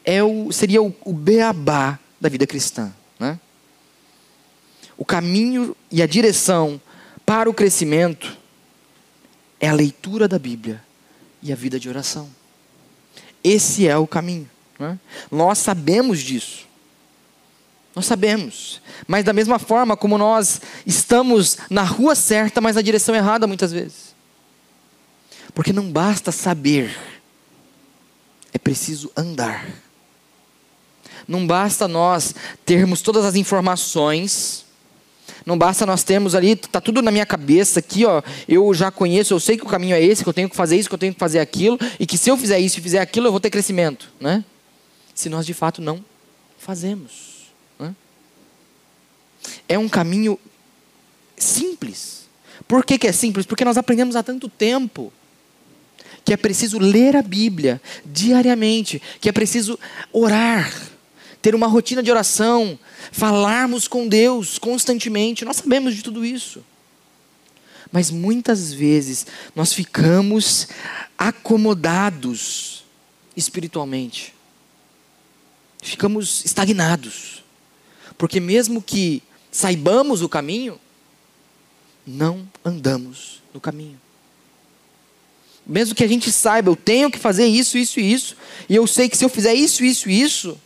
É 0.09 0.23
o, 0.23 0.53
seria 0.53 0.81
o, 0.81 0.95
o 1.03 1.11
beabá 1.11 1.99
da 2.19 2.29
vida 2.29 2.47
cristã. 2.47 2.93
Né? 3.19 3.37
O 4.97 5.03
caminho 5.03 5.75
e 5.91 6.01
a 6.01 6.07
direção 6.07 6.81
para 7.25 7.49
o 7.49 7.53
crescimento 7.53 8.37
é 9.59 9.67
a 9.67 9.73
leitura 9.73 10.25
da 10.25 10.39
Bíblia 10.39 10.81
e 11.43 11.51
a 11.51 11.55
vida 11.57 11.77
de 11.77 11.89
oração. 11.89 12.29
Esse 13.43 13.85
é 13.85 13.97
o 13.97 14.07
caminho. 14.07 14.49
Né? 14.79 14.97
Nós 15.29 15.57
sabemos 15.57 16.19
disso. 16.19 16.65
Nós 17.93 18.05
sabemos. 18.05 18.81
Mas 19.07 19.25
da 19.25 19.33
mesma 19.33 19.59
forma 19.59 19.97
como 19.97 20.17
nós 20.17 20.61
estamos 20.85 21.57
na 21.69 21.83
rua 21.83 22.15
certa, 22.15 22.61
mas 22.61 22.77
na 22.77 22.81
direção 22.81 23.13
errada 23.13 23.45
muitas 23.45 23.73
vezes. 23.73 24.15
Porque 25.53 25.73
não 25.73 25.91
basta 25.91 26.31
saber, 26.31 26.95
é 28.53 28.57
preciso 28.57 29.11
andar. 29.17 29.67
Não 31.27 31.45
basta 31.45 31.87
nós 31.87 32.33
termos 32.65 33.01
todas 33.01 33.25
as 33.25 33.35
informações, 33.35 34.65
não 35.45 35.57
basta 35.57 35.85
nós 35.85 36.03
termos 36.03 36.35
ali, 36.35 36.51
está 36.51 36.79
tudo 36.79 37.01
na 37.01 37.11
minha 37.11 37.25
cabeça 37.25 37.79
aqui, 37.79 38.05
ó, 38.05 38.21
eu 38.47 38.73
já 38.73 38.91
conheço, 38.91 39.33
eu 39.33 39.39
sei 39.39 39.57
que 39.57 39.63
o 39.63 39.67
caminho 39.67 39.95
é 39.95 40.03
esse, 40.03 40.23
que 40.23 40.29
eu 40.29 40.33
tenho 40.33 40.49
que 40.49 40.55
fazer 40.55 40.77
isso, 40.77 40.89
que 40.89 40.95
eu 40.95 40.99
tenho 40.99 41.13
que 41.13 41.19
fazer 41.19 41.39
aquilo, 41.39 41.77
e 41.99 42.05
que 42.05 42.17
se 42.17 42.29
eu 42.29 42.37
fizer 42.37 42.59
isso 42.59 42.79
e 42.79 42.81
fizer 42.81 42.99
aquilo, 42.99 43.27
eu 43.27 43.31
vou 43.31 43.39
ter 43.39 43.49
crescimento. 43.49 44.09
Né? 44.19 44.43
Se 45.13 45.29
nós 45.29 45.45
de 45.45 45.53
fato 45.53 45.81
não 45.81 46.03
fazemos. 46.57 47.37
É 49.67 49.77
um 49.77 49.89
caminho 49.89 50.39
simples. 51.37 52.27
Por 52.67 52.85
que, 52.85 52.97
que 52.97 53.07
é 53.07 53.11
simples? 53.11 53.45
Porque 53.45 53.65
nós 53.65 53.77
aprendemos 53.77 54.15
há 54.15 54.23
tanto 54.23 54.49
tempo 54.49 55.11
que 56.23 56.33
é 56.33 56.37
preciso 56.37 56.77
ler 56.77 57.15
a 57.15 57.21
Bíblia 57.21 57.81
diariamente, 58.05 59.01
que 59.21 59.29
é 59.29 59.31
preciso 59.31 59.79
orar, 60.11 60.73
ter 61.47 61.55
uma 61.55 61.67
rotina 61.67 62.03
de 62.03 62.11
oração, 62.11 62.77
falarmos 63.09 63.87
com 63.87 64.05
Deus 64.05 64.59
constantemente. 64.59 65.45
Nós 65.45 65.55
sabemos 65.55 65.95
de 65.95 66.03
tudo 66.03 66.25
isso. 66.25 66.61
Mas 67.89 68.11
muitas 68.11 68.73
vezes 68.73 69.25
nós 69.55 69.71
ficamos 69.71 70.67
acomodados 71.17 72.83
espiritualmente. 73.33 74.33
Ficamos 75.81 76.43
estagnados. 76.43 77.45
Porque 78.17 78.41
mesmo 78.41 78.81
que 78.81 79.23
saibamos 79.49 80.21
o 80.21 80.27
caminho, 80.27 80.77
não 82.05 82.45
andamos 82.65 83.41
no 83.53 83.61
caminho. 83.61 83.97
Mesmo 85.65 85.95
que 85.95 86.03
a 86.03 86.09
gente 86.09 86.29
saiba, 86.29 86.69
eu 86.69 86.75
tenho 86.75 87.09
que 87.09 87.17
fazer 87.17 87.45
isso, 87.45 87.77
isso 87.77 88.01
e 88.01 88.11
isso, 88.11 88.35
e 88.67 88.75
eu 88.75 88.85
sei 88.85 89.07
que 89.07 89.15
se 89.15 89.23
eu 89.23 89.29
fizer 89.29 89.53
isso, 89.53 89.81
isso 89.85 90.09
e 90.09 90.21
isso, 90.21 90.59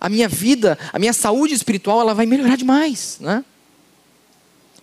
a 0.00 0.08
minha 0.08 0.28
vida, 0.28 0.78
a 0.92 0.98
minha 0.98 1.12
saúde 1.12 1.54
espiritual, 1.54 2.00
ela 2.00 2.14
vai 2.14 2.26
melhorar 2.26 2.56
demais, 2.56 3.18
né? 3.20 3.44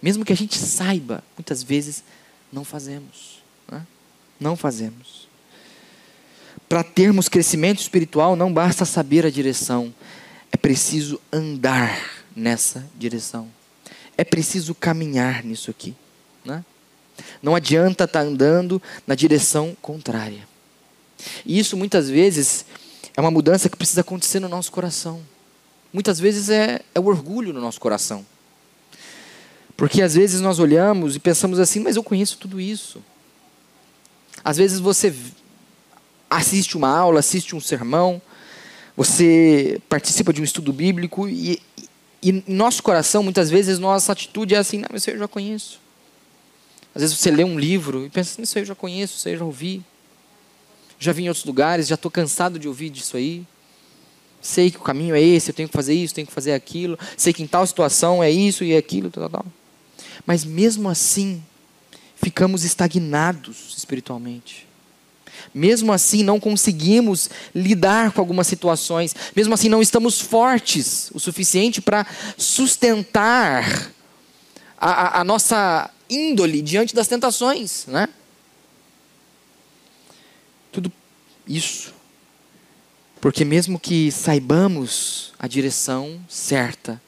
Mesmo 0.01 0.25
que 0.25 0.33
a 0.33 0.37
gente 0.37 0.57
saiba, 0.57 1.23
muitas 1.37 1.61
vezes 1.61 2.03
não 2.51 2.63
fazemos, 2.63 3.41
né? 3.71 3.85
não 4.39 4.55
fazemos. 4.55 5.27
Para 6.67 6.83
termos 6.83 7.29
crescimento 7.29 7.79
espiritual, 7.79 8.35
não 8.35 8.51
basta 8.51 8.83
saber 8.83 9.25
a 9.25 9.29
direção, 9.29 9.93
é 10.51 10.57
preciso 10.57 11.21
andar 11.31 12.23
nessa 12.35 12.85
direção. 12.97 13.47
É 14.17 14.23
preciso 14.23 14.75
caminhar 14.75 15.43
nisso 15.43 15.71
aqui. 15.71 15.95
Né? 16.43 16.63
Não 17.41 17.55
adianta 17.55 18.03
estar 18.03 18.19
tá 18.19 18.25
andando 18.25 18.81
na 19.05 19.15
direção 19.15 19.75
contrária. 19.81 20.47
E 21.45 21.57
isso 21.57 21.77
muitas 21.77 22.09
vezes 22.09 22.65
é 23.15 23.21
uma 23.21 23.31
mudança 23.31 23.69
que 23.69 23.77
precisa 23.77 24.01
acontecer 24.01 24.39
no 24.39 24.49
nosso 24.49 24.71
coração. 24.71 25.21
Muitas 25.91 26.19
vezes 26.19 26.49
é, 26.49 26.81
é 26.95 26.99
o 26.99 27.05
orgulho 27.05 27.51
no 27.53 27.59
nosso 27.59 27.79
coração. 27.79 28.25
Porque 29.75 30.01
às 30.01 30.13
vezes 30.13 30.41
nós 30.41 30.59
olhamos 30.59 31.15
e 31.15 31.19
pensamos 31.19 31.59
assim, 31.59 31.79
mas 31.79 31.95
eu 31.95 32.03
conheço 32.03 32.37
tudo 32.37 32.61
isso. 32.61 33.03
Às 34.43 34.57
vezes 34.57 34.79
você 34.79 35.13
assiste 36.29 36.77
uma 36.77 36.89
aula, 36.89 37.19
assiste 37.19 37.55
um 37.55 37.59
sermão, 37.59 38.21
você 38.95 39.81
participa 39.89 40.31
de 40.31 40.41
um 40.41 40.43
estudo 40.43 40.71
bíblico 40.71 41.27
e, 41.27 41.61
e 42.23 42.43
nosso 42.47 42.83
coração, 42.83 43.23
muitas 43.23 43.49
vezes, 43.49 43.79
nossa 43.79 44.11
atitude 44.11 44.55
é 44.55 44.57
assim: 44.57 44.77
não, 44.77 44.95
isso 44.95 45.09
eu 45.09 45.17
já 45.17 45.27
conheço. 45.27 45.79
Às 46.93 47.01
vezes 47.01 47.17
você 47.17 47.31
lê 47.31 47.43
um 47.43 47.57
livro 47.57 48.05
e 48.05 48.09
pensa: 48.09 48.41
isso 48.41 48.59
eu 48.59 48.65
já 48.65 48.75
conheço, 48.75 49.17
isso 49.17 49.29
eu 49.29 49.37
já 49.37 49.45
ouvi. 49.45 49.83
Já 51.01 51.11
vi 51.11 51.23
em 51.23 51.29
outros 51.29 51.45
lugares, 51.45 51.87
já 51.87 51.95
estou 51.95 52.11
cansado 52.11 52.59
de 52.59 52.67
ouvir 52.67 52.91
disso 52.91 53.17
aí. 53.17 53.43
Sei 54.39 54.69
que 54.69 54.77
o 54.77 54.81
caminho 54.81 55.15
é 55.15 55.21
esse, 55.21 55.49
eu 55.49 55.55
tenho 55.55 55.67
que 55.67 55.73
fazer 55.73 55.95
isso, 55.95 56.13
tenho 56.13 56.27
que 56.27 56.33
fazer 56.33 56.53
aquilo. 56.53 56.97
Sei 57.17 57.33
que 57.33 57.41
em 57.41 57.47
tal 57.47 57.65
situação 57.65 58.21
é 58.21 58.29
isso 58.29 58.63
e 58.63 58.77
aquilo, 58.77 59.09
tal, 59.09 59.27
tal. 59.27 59.45
Mas 60.27 60.45
mesmo 60.45 60.87
assim, 60.87 61.43
ficamos 62.15 62.63
estagnados 62.63 63.73
espiritualmente. 63.75 64.67
Mesmo 65.51 65.91
assim, 65.91 66.21
não 66.21 66.39
conseguimos 66.39 67.31
lidar 67.53 68.11
com 68.11 68.21
algumas 68.21 68.45
situações. 68.45 69.15
Mesmo 69.35 69.55
assim, 69.55 69.69
não 69.69 69.81
estamos 69.81 70.21
fortes 70.21 71.09
o 71.15 71.19
suficiente 71.19 71.81
para 71.81 72.05
sustentar 72.37 73.91
a, 74.77 74.91
a, 74.91 75.21
a, 75.21 75.23
nossa 75.23 75.89
índole 76.07 76.61
diante 76.61 76.93
das 76.93 77.07
tentações. 77.07 77.87
Né? 77.87 78.07
Tudo 80.71 80.91
isso. 81.47 81.93
Porque, 83.19 83.45
mesmo 83.45 83.79
que 83.79 84.11
saibamos 84.11 85.33
a 85.37 85.47
direção 85.47 86.19
certa, 86.27 87.01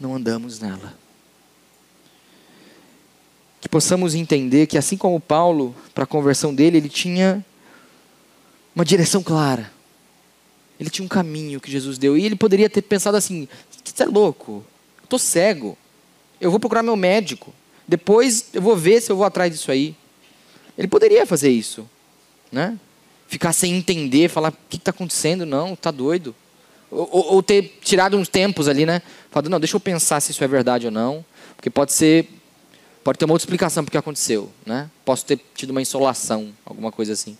não 0.00 0.14
andamos 0.14 0.58
nela 0.60 0.96
que 3.60 3.68
possamos 3.68 4.14
entender 4.14 4.66
que 4.66 4.78
assim 4.78 4.96
como 4.96 5.20
Paulo, 5.20 5.74
para 5.94 6.04
a 6.04 6.06
conversão 6.06 6.54
dele, 6.54 6.78
ele 6.78 6.88
tinha 6.88 7.44
uma 8.74 8.84
direção 8.84 9.22
clara. 9.22 9.70
Ele 10.78 10.88
tinha 10.88 11.04
um 11.04 11.08
caminho 11.08 11.60
que 11.60 11.70
Jesus 11.70 11.98
deu. 11.98 12.16
E 12.16 12.24
ele 12.24 12.36
poderia 12.36 12.70
ter 12.70 12.82
pensado 12.82 13.16
assim: 13.16 13.48
você 13.84 14.04
é 14.04 14.06
louco, 14.06 14.64
estou 15.02 15.18
cego, 15.18 15.76
eu 16.40 16.50
vou 16.50 16.60
procurar 16.60 16.82
meu 16.82 16.96
médico, 16.96 17.52
depois 17.86 18.48
eu 18.52 18.62
vou 18.62 18.76
ver 18.76 19.00
se 19.00 19.10
eu 19.10 19.16
vou 19.16 19.24
atrás 19.24 19.52
disso 19.52 19.72
aí. 19.72 19.94
Ele 20.76 20.86
poderia 20.86 21.26
fazer 21.26 21.50
isso, 21.50 21.88
né? 22.50 22.78
Ficar 23.26 23.52
sem 23.52 23.74
entender, 23.74 24.28
falar: 24.28 24.50
o 24.50 24.56
que 24.68 24.76
está 24.76 24.90
acontecendo? 24.90 25.44
Não, 25.44 25.74
está 25.74 25.90
doido. 25.90 26.34
Ou, 26.90 27.08
ou, 27.10 27.32
ou, 27.34 27.42
ter 27.42 27.78
tirado 27.82 28.16
uns 28.16 28.28
tempos 28.28 28.68
ali, 28.68 28.86
né? 28.86 29.02
Falando: 29.30 29.50
não, 29.50 29.60
deixa 29.60 29.76
eu 29.76 29.80
pensar 29.80 30.20
se 30.20 30.30
isso 30.30 30.42
é 30.42 30.48
verdade 30.48 30.86
ou 30.86 30.92
não, 30.92 31.24
porque 31.56 31.70
pode 31.70 31.92
ser. 31.92 32.28
Pode 33.04 33.18
ter 33.18 33.24
uma 33.24 33.32
outra 33.32 33.44
explicação 33.44 33.84
porque 33.84 33.96
aconteceu, 33.96 34.52
né? 34.66 34.90
Posso 35.04 35.24
ter 35.24 35.40
tido 35.54 35.70
uma 35.70 35.80
insolação, 35.80 36.52
alguma 36.64 36.92
coisa 36.92 37.14
assim. 37.14 37.38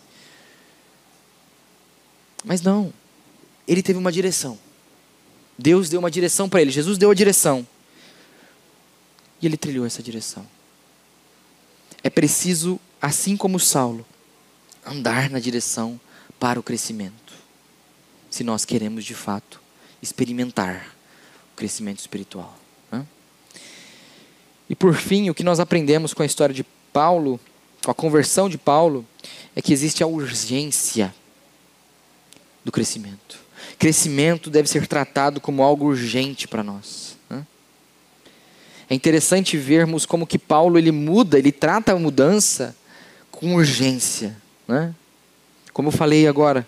Mas 2.43 2.61
não 2.61 2.91
ele 3.69 3.83
teve 3.83 3.99
uma 3.99 4.11
direção. 4.11 4.57
Deus 5.55 5.89
deu 5.89 5.99
uma 5.99 6.09
direção 6.09 6.49
para 6.49 6.59
ele, 6.59 6.71
Jesus 6.71 6.97
deu 6.97 7.11
a 7.11 7.13
direção. 7.13 7.65
E 9.39 9.45
ele 9.45 9.55
trilhou 9.55 9.85
essa 9.85 10.01
direção. 10.01 10.45
É 12.01 12.09
preciso, 12.09 12.79
assim 12.99 13.37
como 13.37 13.59
Saulo, 13.59 14.03
andar 14.85 15.29
na 15.29 15.39
direção 15.39 15.99
para 16.39 16.59
o 16.59 16.63
crescimento. 16.63 17.33
Se 18.29 18.43
nós 18.43 18.65
queremos 18.65 19.03
de 19.03 19.13
fato 19.13 19.61
experimentar 20.01 20.95
o 21.53 21.55
crescimento 21.55 21.99
espiritual. 21.99 22.57
Né? 22.91 23.05
E 24.69 24.75
por 24.75 24.95
fim, 24.95 25.29
o 25.29 25.33
que 25.33 25.43
nós 25.43 25.59
aprendemos 25.59 26.13
com 26.13 26.23
a 26.23 26.25
história 26.25 26.53
de 26.53 26.63
Paulo, 26.93 27.39
com 27.83 27.91
a 27.91 27.95
conversão 27.95 28.49
de 28.49 28.57
Paulo, 28.57 29.05
é 29.55 29.61
que 29.61 29.73
existe 29.73 30.03
a 30.03 30.07
urgência 30.07 31.13
do 32.63 32.71
crescimento. 32.71 33.39
Crescimento 33.77 34.49
deve 34.49 34.69
ser 34.69 34.87
tratado 34.87 35.39
como 35.39 35.63
algo 35.63 35.85
urgente 35.85 36.47
para 36.47 36.63
nós. 36.63 37.17
Né? 37.29 37.45
É 38.89 38.95
interessante 38.95 39.57
vermos 39.57 40.05
como 40.05 40.27
que 40.27 40.37
Paulo 40.37 40.77
ele 40.77 40.91
muda, 40.91 41.37
ele 41.37 41.51
trata 41.51 41.93
a 41.93 41.99
mudança 41.99 42.75
com 43.31 43.55
urgência. 43.55 44.35
Né? 44.69 44.93
Como 45.73 45.87
eu 45.87 45.91
falei 45.91 46.27
agora, 46.27 46.67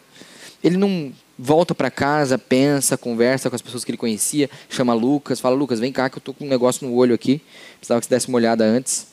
ele 0.64 0.76
não 0.76 1.14
volta 1.38 1.76
para 1.76 1.92
casa, 1.92 2.36
pensa, 2.36 2.98
conversa 2.98 3.48
com 3.48 3.56
as 3.56 3.62
pessoas 3.62 3.86
que 3.86 3.92
ele 3.92 3.98
conhecia, 3.98 4.50
chama 4.68 4.92
Lucas, 4.96 5.40
fala: 5.40 5.56
Lucas, 5.56 5.80
vem 5.80 5.94
cá 5.94 6.10
que 6.10 6.18
eu 6.18 6.20
estou 6.20 6.34
com 6.34 6.46
um 6.46 6.50
negócio 6.50 6.88
no 6.88 6.96
olho 6.96 7.14
aqui, 7.14 7.40
precisava 7.78 8.02
que 8.02 8.08
você 8.08 8.16
desse 8.16 8.28
uma 8.28 8.38
olhada 8.38 8.64
antes. 8.64 9.06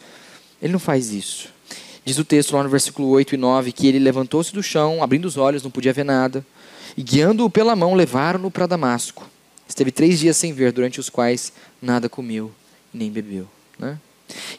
Ele 0.63 0.73
não 0.73 0.79
faz 0.79 1.13
isso. 1.13 1.51
Diz 2.03 2.19
o 2.19 2.25
texto 2.25 2.57
lá 2.57 2.63
no 2.63 2.71
versículo 2.71 3.09
8 3.09 3.35
e 3.35 3.37
9 3.39 3.73
que 3.73 3.87
ele 3.87 3.99
levantou-se 3.99 4.55
do 4.55 4.63
chão, 4.63 5.03
abrindo 5.03 5.27
os 5.27 5.37
olhos, 5.37 5.63
não 5.63 5.71
podia 5.71 5.93
ver 5.93 6.05
nada. 6.05 6.45
E 6.97 7.03
guiando-o 7.03 7.51
pela 7.51 7.77
mão, 7.77 7.93
levaram-no 7.93 8.51
para 8.51 8.67
Damasco. 8.67 9.29
Esteve 9.69 9.93
três 9.93 10.19
dias 10.19 10.39
sem 10.39 10.55
ver, 10.55 10.73
durante 10.73 10.99
os 10.99 11.11
quais 11.11 11.53
nada 11.83 12.09
comeu 12.09 12.51
nem 12.93 13.11
bebeu. 13.11 13.47
Né? 13.79 13.99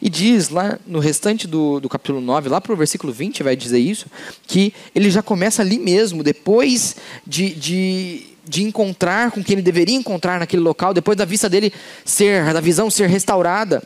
E 0.00 0.08
diz 0.08 0.48
lá 0.48 0.78
no 0.86 0.98
restante 0.98 1.46
do, 1.46 1.80
do 1.80 1.88
capítulo 1.88 2.20
9, 2.20 2.48
lá 2.48 2.60
para 2.60 2.72
o 2.72 2.76
versículo 2.76 3.12
20, 3.12 3.42
vai 3.42 3.54
dizer 3.54 3.78
isso, 3.78 4.06
que 4.46 4.72
ele 4.94 5.10
já 5.10 5.22
começa 5.22 5.62
ali 5.62 5.78
mesmo, 5.78 6.22
depois 6.22 6.96
de, 7.26 7.54
de, 7.54 8.26
de 8.44 8.62
encontrar 8.62 9.30
com 9.30 9.42
quem 9.42 9.54
ele 9.54 9.62
deveria 9.62 9.96
encontrar 9.96 10.40
naquele 10.40 10.62
local, 10.62 10.92
depois 10.92 11.16
da 11.16 11.24
vista 11.24 11.48
dele 11.48 11.72
ser, 12.04 12.52
da 12.52 12.60
visão 12.60 12.90
ser 12.90 13.08
restaurada, 13.08 13.82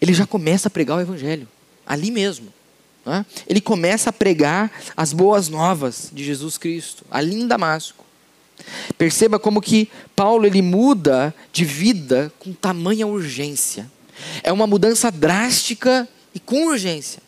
ele 0.00 0.12
já 0.12 0.26
começa 0.26 0.68
a 0.68 0.70
pregar 0.70 0.98
o 0.98 1.00
evangelho, 1.00 1.48
ali 1.86 2.10
mesmo. 2.10 2.52
Né? 3.04 3.24
Ele 3.46 3.60
começa 3.60 4.10
a 4.10 4.12
pregar 4.12 4.70
as 4.96 5.12
boas 5.12 5.48
novas 5.48 6.10
de 6.12 6.24
Jesus 6.24 6.58
Cristo, 6.58 7.04
ali 7.10 7.36
em 7.36 7.46
Damasco. 7.46 8.04
Perceba 8.96 9.38
como 9.38 9.60
que 9.60 9.88
Paulo 10.14 10.46
ele 10.46 10.62
muda 10.62 11.34
de 11.52 11.64
vida 11.64 12.32
com 12.38 12.52
tamanha 12.52 13.06
urgência. 13.06 13.90
É 14.42 14.52
uma 14.52 14.66
mudança 14.66 15.10
drástica 15.10 16.08
e 16.34 16.40
com 16.40 16.66
urgência. 16.66 17.22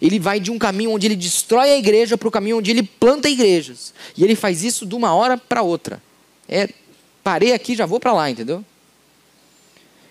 Ele 0.00 0.18
vai 0.18 0.40
de 0.40 0.50
um 0.50 0.58
caminho 0.58 0.92
onde 0.92 1.06
ele 1.06 1.16
destrói 1.16 1.70
a 1.70 1.76
igreja 1.76 2.16
para 2.16 2.28
o 2.28 2.30
caminho 2.30 2.58
onde 2.58 2.70
ele 2.70 2.82
planta 2.82 3.28
igrejas. 3.28 3.92
E 4.16 4.24
ele 4.24 4.34
faz 4.34 4.64
isso 4.64 4.86
de 4.86 4.94
uma 4.94 5.14
hora 5.14 5.36
para 5.36 5.62
outra. 5.62 6.02
É, 6.48 6.68
parei 7.22 7.52
aqui, 7.52 7.74
já 7.74 7.84
vou 7.84 8.00
para 8.00 8.12
lá, 8.12 8.30
entendeu? 8.30 8.64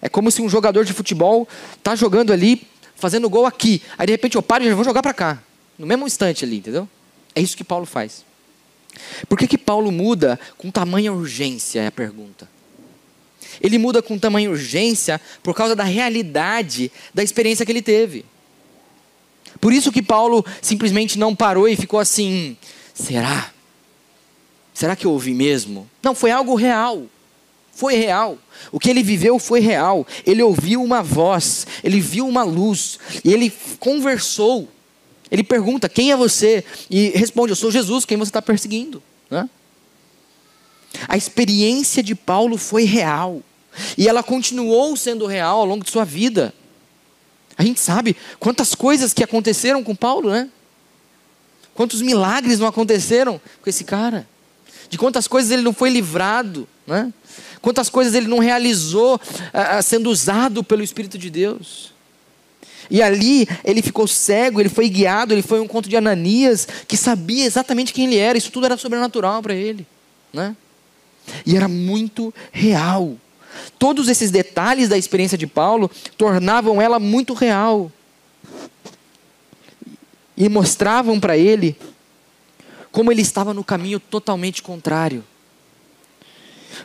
É 0.01 0.07
como 0.07 0.29
se 0.31 0.41
um 0.41 0.47
jogador 0.47 0.85
de 0.85 0.93
futebol 0.93 1.47
está 1.77 1.95
jogando 1.95 2.31
ali 2.31 2.67
fazendo 2.95 3.29
gol 3.29 3.45
aqui. 3.45 3.81
Aí 3.97 4.05
de 4.05 4.13
repente 4.13 4.35
eu 4.35 4.41
paro 4.41 4.63
e 4.63 4.67
já 4.67 4.75
vou 4.75 4.83
jogar 4.83 5.01
para 5.01 5.13
cá. 5.13 5.41
No 5.77 5.87
mesmo 5.87 6.05
instante 6.05 6.45
ali, 6.45 6.57
entendeu? 6.57 6.87
É 7.33 7.41
isso 7.41 7.57
que 7.57 7.63
Paulo 7.63 7.85
faz. 7.85 8.23
Por 9.27 9.37
que, 9.37 9.47
que 9.47 9.57
Paulo 9.57 9.91
muda 9.91 10.39
com 10.57 10.69
tamanha 10.69 11.11
urgência? 11.13 11.81
É 11.81 11.87
a 11.87 11.91
pergunta. 11.91 12.47
Ele 13.61 13.77
muda 13.77 14.01
com 14.01 14.17
tamanha 14.17 14.49
urgência 14.49 15.19
por 15.43 15.53
causa 15.53 15.75
da 15.75 15.83
realidade 15.83 16.91
da 17.13 17.23
experiência 17.23 17.65
que 17.65 17.71
ele 17.71 17.81
teve. 17.81 18.25
Por 19.59 19.73
isso 19.73 19.91
que 19.91 20.01
Paulo 20.01 20.45
simplesmente 20.61 21.19
não 21.19 21.35
parou 21.35 21.67
e 21.67 21.75
ficou 21.75 21.99
assim: 21.99 22.57
será? 22.93 23.51
Será 24.73 24.95
que 24.95 25.05
eu 25.05 25.11
ouvi 25.11 25.33
mesmo? 25.33 25.89
Não, 26.01 26.15
foi 26.15 26.31
algo 26.31 26.55
real. 26.55 27.03
Foi 27.73 27.95
real. 27.95 28.37
O 28.71 28.79
que 28.79 28.89
ele 28.89 29.03
viveu 29.03 29.39
foi 29.39 29.59
real. 29.59 30.05
Ele 30.25 30.43
ouviu 30.43 30.83
uma 30.83 31.01
voz, 31.01 31.67
ele 31.83 31.99
viu 31.99 32.27
uma 32.27 32.43
luz, 32.43 32.99
e 33.23 33.33
ele 33.33 33.51
conversou. 33.79 34.69
Ele 35.31 35.43
pergunta: 35.43 35.89
Quem 35.89 36.11
é 36.11 36.17
você? 36.17 36.63
E 36.89 37.09
responde: 37.09 37.51
Eu 37.51 37.55
sou 37.55 37.71
Jesus, 37.71 38.05
quem 38.05 38.17
você 38.17 38.29
está 38.29 38.41
perseguindo. 38.41 39.03
Né? 39.29 39.49
A 41.07 41.17
experiência 41.17 42.01
de 42.01 42.15
Paulo 42.15 42.57
foi 42.57 42.83
real. 42.83 43.41
E 43.97 44.07
ela 44.07 44.23
continuou 44.23 44.95
sendo 44.95 45.25
real 45.25 45.59
ao 45.59 45.65
longo 45.65 45.83
de 45.83 45.91
sua 45.91 46.05
vida. 46.05 46.53
A 47.57 47.63
gente 47.63 47.79
sabe 47.79 48.15
quantas 48.39 48.73
coisas 48.73 49.13
que 49.13 49.23
aconteceram 49.23 49.83
com 49.83 49.95
Paulo, 49.95 50.29
né? 50.29 50.49
Quantos 51.73 52.01
milagres 52.01 52.59
não 52.59 52.67
aconteceram 52.67 53.39
com 53.61 53.69
esse 53.69 53.83
cara? 53.83 54.27
De 54.89 54.97
quantas 54.97 55.27
coisas 55.27 55.51
ele 55.51 55.61
não 55.61 55.73
foi 55.73 55.89
livrado, 55.89 56.67
né? 56.85 57.13
Quantas 57.61 57.89
coisas 57.89 58.13
ele 58.13 58.27
não 58.27 58.39
realizou 58.39 59.19
ah, 59.53 59.77
ah, 59.77 59.81
sendo 59.81 60.09
usado 60.09 60.63
pelo 60.63 60.83
Espírito 60.83 61.17
de 61.17 61.29
Deus. 61.29 61.93
E 62.89 63.01
ali 63.01 63.47
ele 63.63 63.81
ficou 63.81 64.07
cego, 64.07 64.59
ele 64.59 64.69
foi 64.69 64.89
guiado, 64.89 65.33
ele 65.33 65.41
foi 65.41 65.59
um 65.59 65.67
conto 65.67 65.87
de 65.87 65.95
Ananias, 65.95 66.67
que 66.87 66.97
sabia 66.97 67.45
exatamente 67.45 67.93
quem 67.93 68.05
ele 68.07 68.17
era, 68.17 68.37
isso 68.37 68.51
tudo 68.51 68.65
era 68.65 68.77
sobrenatural 68.77 69.41
para 69.41 69.53
ele. 69.53 69.85
Né? 70.33 70.55
E 71.45 71.55
era 71.55 71.67
muito 71.67 72.33
real. 72.51 73.15
Todos 73.77 74.07
esses 74.07 74.31
detalhes 74.31 74.89
da 74.89 74.97
experiência 74.97 75.37
de 75.37 75.47
Paulo 75.47 75.89
tornavam 76.17 76.81
ela 76.81 76.99
muito 76.99 77.33
real. 77.33 77.91
E 80.35 80.47
mostravam 80.47 81.19
para 81.19 81.37
ele 81.37 81.77
como 82.91 83.11
ele 83.11 83.21
estava 83.21 83.53
no 83.53 83.63
caminho 83.63 83.99
totalmente 83.99 84.61
contrário. 84.61 85.23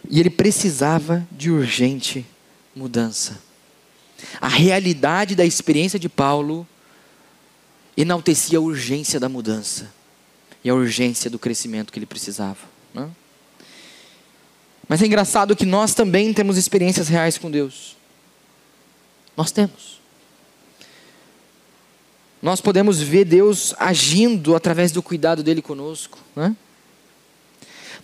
E 0.09 0.21
ele 0.21 0.31
precisava 0.31 1.27
de 1.31 1.51
urgente 1.51 2.27
mudança. 2.75 3.41
A 4.41 4.49
realidade 4.49 5.35
da 5.35 5.45
experiência 5.45 5.99
de 5.99 6.09
Paulo 6.09 6.67
enaltecia 7.97 8.59
a 8.59 8.63
urgência 8.63 9.21
da 9.21 9.29
mudança 9.29 9.93
e 10.63 10.71
a 10.71 10.75
urgência 10.75 11.31
do 11.31 11.39
crescimento 11.39 11.93
que 11.93 11.99
ele 11.99 12.07
precisava. 12.07 12.59
Né? 12.93 13.09
Mas 14.89 15.03
é 15.03 15.07
engraçado 15.07 15.57
que 15.57 15.65
nós 15.65 15.95
também 15.95 16.33
temos 16.33 16.57
experiências 16.57 17.09
reais 17.09 17.39
com 17.39 17.51
Deus. 17.51 17.97
Nós 19.37 19.51
temos. 19.51 20.01
Nós 22.43 22.61
podemos 22.61 23.01
ver 23.01 23.25
Deus 23.25 23.75
agindo 23.79 24.55
através 24.55 24.93
do 24.93 25.03
cuidado 25.03 25.43
dele 25.43 25.63
conosco. 25.63 26.19
Né? 26.37 26.55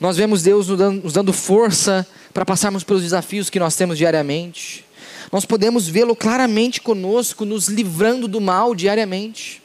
Nós 0.00 0.16
vemos 0.16 0.42
Deus 0.42 0.68
nos 0.68 1.12
dando 1.12 1.32
força 1.32 2.06
para 2.32 2.46
passarmos 2.46 2.82
pelos 2.82 3.02
desafios 3.02 3.50
que 3.50 3.58
nós 3.58 3.76
temos 3.76 3.98
diariamente. 3.98 4.86
Nós 5.30 5.44
podemos 5.44 5.86
vê-lo 5.86 6.16
claramente 6.16 6.80
conosco, 6.80 7.44
nos 7.44 7.68
livrando 7.68 8.26
do 8.26 8.40
mal 8.40 8.74
diariamente, 8.74 9.62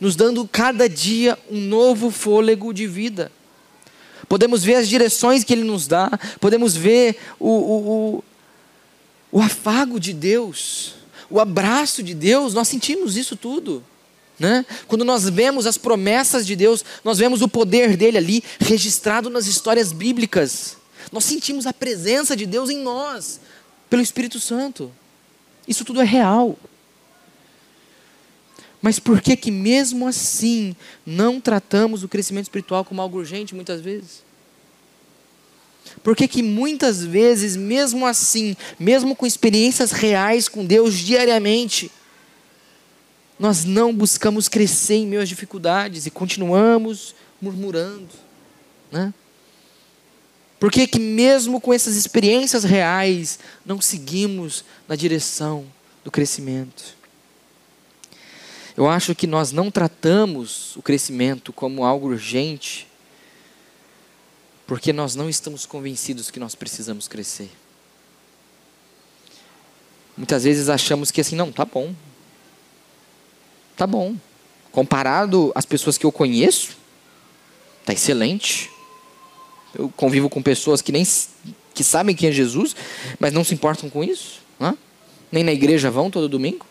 nos 0.00 0.16
dando 0.16 0.48
cada 0.48 0.88
dia 0.88 1.38
um 1.50 1.60
novo 1.60 2.10
fôlego 2.10 2.72
de 2.72 2.86
vida. 2.86 3.30
Podemos 4.30 4.62
ver 4.62 4.76
as 4.76 4.88
direções 4.88 5.42
que 5.42 5.52
Ele 5.52 5.64
nos 5.64 5.88
dá, 5.88 6.08
podemos 6.38 6.76
ver 6.76 7.16
o, 7.36 7.48
o, 7.48 7.90
o, 7.90 8.24
o 9.32 9.42
afago 9.42 9.98
de 9.98 10.12
Deus, 10.12 10.94
o 11.28 11.40
abraço 11.40 12.00
de 12.00 12.14
Deus, 12.14 12.54
nós 12.54 12.68
sentimos 12.68 13.16
isso 13.16 13.34
tudo. 13.34 13.82
Né? 14.38 14.64
Quando 14.86 15.04
nós 15.04 15.28
vemos 15.28 15.66
as 15.66 15.76
promessas 15.76 16.46
de 16.46 16.54
Deus, 16.54 16.84
nós 17.02 17.18
vemos 17.18 17.42
o 17.42 17.48
poder 17.48 17.96
dele 17.96 18.18
ali 18.18 18.44
registrado 18.60 19.28
nas 19.28 19.48
histórias 19.48 19.90
bíblicas. 19.90 20.76
Nós 21.10 21.24
sentimos 21.24 21.66
a 21.66 21.72
presença 21.72 22.36
de 22.36 22.46
Deus 22.46 22.70
em 22.70 22.78
nós, 22.78 23.40
pelo 23.90 24.00
Espírito 24.00 24.38
Santo. 24.38 24.92
Isso 25.66 25.84
tudo 25.84 26.00
é 26.00 26.04
real. 26.04 26.56
Mas 28.82 28.98
por 28.98 29.20
que 29.20 29.36
que 29.36 29.50
mesmo 29.50 30.06
assim 30.06 30.74
não 31.04 31.40
tratamos 31.40 32.02
o 32.02 32.08
crescimento 32.08 32.44
espiritual 32.44 32.84
como 32.84 33.02
algo 33.02 33.18
urgente 33.18 33.54
muitas 33.54 33.80
vezes? 33.80 34.22
Por 36.02 36.16
que 36.16 36.26
que 36.26 36.42
muitas 36.42 37.04
vezes, 37.04 37.56
mesmo 37.56 38.06
assim, 38.06 38.56
mesmo 38.78 39.14
com 39.14 39.26
experiências 39.26 39.90
reais 39.90 40.48
com 40.48 40.64
Deus 40.64 40.94
diariamente, 40.94 41.90
nós 43.38 43.64
não 43.64 43.92
buscamos 43.92 44.48
crescer 44.48 44.94
em 44.94 45.06
meio 45.06 45.22
às 45.22 45.28
dificuldades 45.28 46.06
e 46.06 46.10
continuamos 46.10 47.14
murmurando, 47.40 48.08
né? 48.90 49.12
Por 50.58 50.70
que 50.70 50.86
que 50.86 51.00
mesmo 51.00 51.58
com 51.58 51.72
essas 51.72 51.96
experiências 51.96 52.64
reais, 52.64 53.38
não 53.64 53.80
seguimos 53.80 54.62
na 54.86 54.94
direção 54.94 55.64
do 56.04 56.10
crescimento? 56.10 56.99
Eu 58.80 58.88
acho 58.88 59.14
que 59.14 59.26
nós 59.26 59.52
não 59.52 59.70
tratamos 59.70 60.74
o 60.74 60.80
crescimento 60.80 61.52
como 61.52 61.84
algo 61.84 62.06
urgente, 62.06 62.88
porque 64.66 64.90
nós 64.90 65.14
não 65.14 65.28
estamos 65.28 65.66
convencidos 65.66 66.30
que 66.30 66.40
nós 66.40 66.54
precisamos 66.54 67.06
crescer. 67.06 67.50
Muitas 70.16 70.44
vezes 70.44 70.70
achamos 70.70 71.10
que 71.10 71.20
assim, 71.20 71.36
não, 71.36 71.52
tá 71.52 71.66
bom. 71.66 71.94
Tá 73.76 73.86
bom. 73.86 74.16
Comparado 74.72 75.52
às 75.54 75.66
pessoas 75.66 75.98
que 75.98 76.06
eu 76.06 76.10
conheço, 76.10 76.74
tá 77.84 77.92
excelente. 77.92 78.70
Eu 79.74 79.90
convivo 79.90 80.30
com 80.30 80.42
pessoas 80.42 80.80
que 80.80 80.90
nem 80.90 81.06
que 81.74 81.84
sabem 81.84 82.16
quem 82.16 82.30
é 82.30 82.32
Jesus, 82.32 82.74
mas 83.18 83.30
não 83.30 83.44
se 83.44 83.52
importam 83.52 83.90
com 83.90 84.02
isso, 84.02 84.40
né? 84.58 84.74
nem 85.30 85.44
na 85.44 85.52
igreja 85.52 85.90
vão 85.90 86.10
todo 86.10 86.30
domingo 86.30 86.69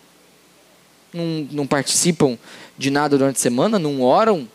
não, 1.13 1.47
não 1.51 1.67
participam 1.67 2.37
de 2.77 2.89
nada 2.89 3.17
durante 3.17 3.37
a 3.37 3.39
semana, 3.39 3.79
não 3.79 4.01
oram 4.01 4.47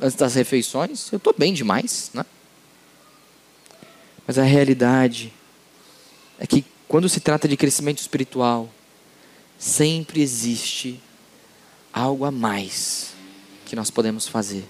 antes 0.00 0.16
das 0.16 0.34
refeições, 0.34 1.10
eu 1.12 1.16
estou 1.16 1.34
bem 1.36 1.54
demais, 1.54 2.10
né? 2.12 2.24
Mas 4.26 4.38
a 4.38 4.42
realidade 4.42 5.32
é 6.38 6.46
que 6.46 6.64
quando 6.88 7.08
se 7.08 7.20
trata 7.20 7.48
de 7.48 7.56
crescimento 7.56 7.98
espiritual, 7.98 8.68
sempre 9.58 10.20
existe 10.20 11.00
algo 11.92 12.24
a 12.24 12.30
mais 12.30 13.14
que 13.64 13.76
nós 13.76 13.90
podemos 13.90 14.28
fazer. 14.28 14.64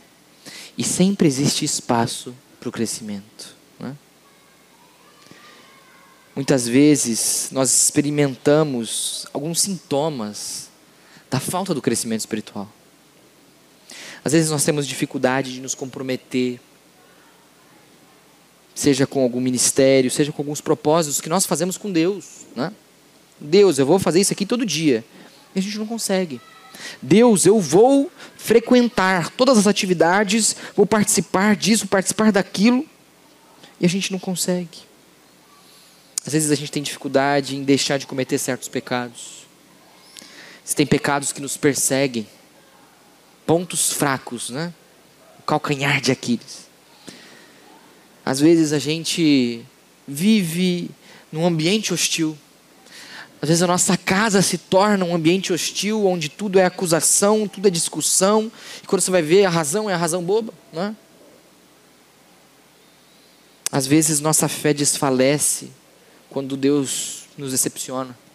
E 0.79 0.85
sempre 0.85 1.27
existe 1.27 1.65
espaço 1.65 2.35
para 2.61 2.69
o 2.69 2.73
crescimento. 2.73 3.55
Né? 3.81 3.97
Muitas 6.35 6.69
vezes 6.69 7.49
nós 7.51 7.71
experimentamos 7.85 9.27
alguns 9.33 9.61
sintomas 9.61 10.66
da 11.31 11.41
falta 11.41 11.75
do 11.75 11.83
crescimento 11.83 12.21
espiritual. 12.21 12.71
Às 14.25 14.33
vezes 14.33 14.51
nós 14.51 14.65
temos 14.65 14.87
dificuldade 14.87 15.53
de 15.53 15.61
nos 15.61 15.75
comprometer, 15.75 16.61
seja 18.75 19.07
com 19.07 19.23
algum 19.23 19.41
ministério, 19.41 20.11
seja 20.11 20.33
com 20.33 20.43
alguns 20.43 20.61
propósitos 20.61 21.21
que 21.21 21.29
nós 21.29 21.47
fazemos 21.47 21.79
com 21.79 21.93
Deus. 21.93 22.47
Né? 22.55 22.73
Deus, 23.41 23.79
eu 23.79 23.87
vou 23.87 23.99
fazer 23.99 24.21
isso 24.21 24.33
aqui 24.33 24.45
todo 24.45 24.67
dia. 24.67 25.05
E 25.55 25.59
a 25.59 25.63
gente 25.63 25.79
não 25.79 25.87
consegue. 25.87 26.41
Deus, 27.01 27.47
eu 27.47 27.61
vou 27.61 28.11
frequentar 28.37 29.31
todas 29.31 29.57
as 29.57 29.67
atividades, 29.67 30.57
vou 30.75 30.87
participar 30.87 31.57
disso, 31.57 31.87
participar 31.87 32.33
daquilo, 32.33 32.85
e 33.81 33.87
a 33.87 33.89
gente 33.89 34.13
não 34.13 34.19
consegue. 34.19 34.79
Às 36.27 36.33
vezes 36.33 36.51
a 36.51 36.55
gente 36.55 36.73
tem 36.73 36.83
dificuldade 36.83 37.57
em 37.57 37.63
deixar 37.63 37.99
de 37.99 38.07
cometer 38.07 38.39
certos 38.39 38.69
pecados. 38.69 39.46
Tem 40.75 40.87
pecados 40.87 41.33
que 41.33 41.41
nos 41.41 41.57
perseguem, 41.57 42.27
pontos 43.47 43.93
fracos, 43.93 44.51
né? 44.51 44.75
O 45.39 45.43
calcanhar 45.43 46.01
de 46.01 46.11
Aquiles. 46.11 46.67
Às 48.25 48.41
vezes 48.41 48.73
a 48.73 48.79
gente 48.79 49.65
vive 50.07 50.91
num 51.31 51.47
ambiente 51.47 51.95
hostil. 51.95 52.37
Às 53.41 53.49
vezes 53.49 53.63
a 53.63 53.67
nossa 53.67 53.97
casa 53.97 54.43
se 54.43 54.59
torna 54.59 55.05
um 55.05 55.15
ambiente 55.15 55.53
hostil, 55.53 56.05
onde 56.07 56.29
tudo 56.29 56.59
é 56.59 56.65
acusação, 56.65 57.47
tudo 57.47 57.69
é 57.69 57.71
discussão. 57.71 58.51
E 58.83 58.87
quando 58.87 59.01
você 59.01 59.11
vai 59.11 59.23
ver, 59.23 59.45
a 59.45 59.51
razão 59.51 59.89
é 59.89 59.95
a 59.95 59.99
razão 59.99 60.23
boba, 60.23 60.53
né? 60.73 60.95
Às 63.71 63.87
vezes 63.87 64.21
nossa 64.21 64.49
fé 64.49 64.75
desfalece 64.75 65.71
quando 66.29 66.57
Deus 66.57 67.25
nos 67.39 67.53
decepciona 67.53 68.26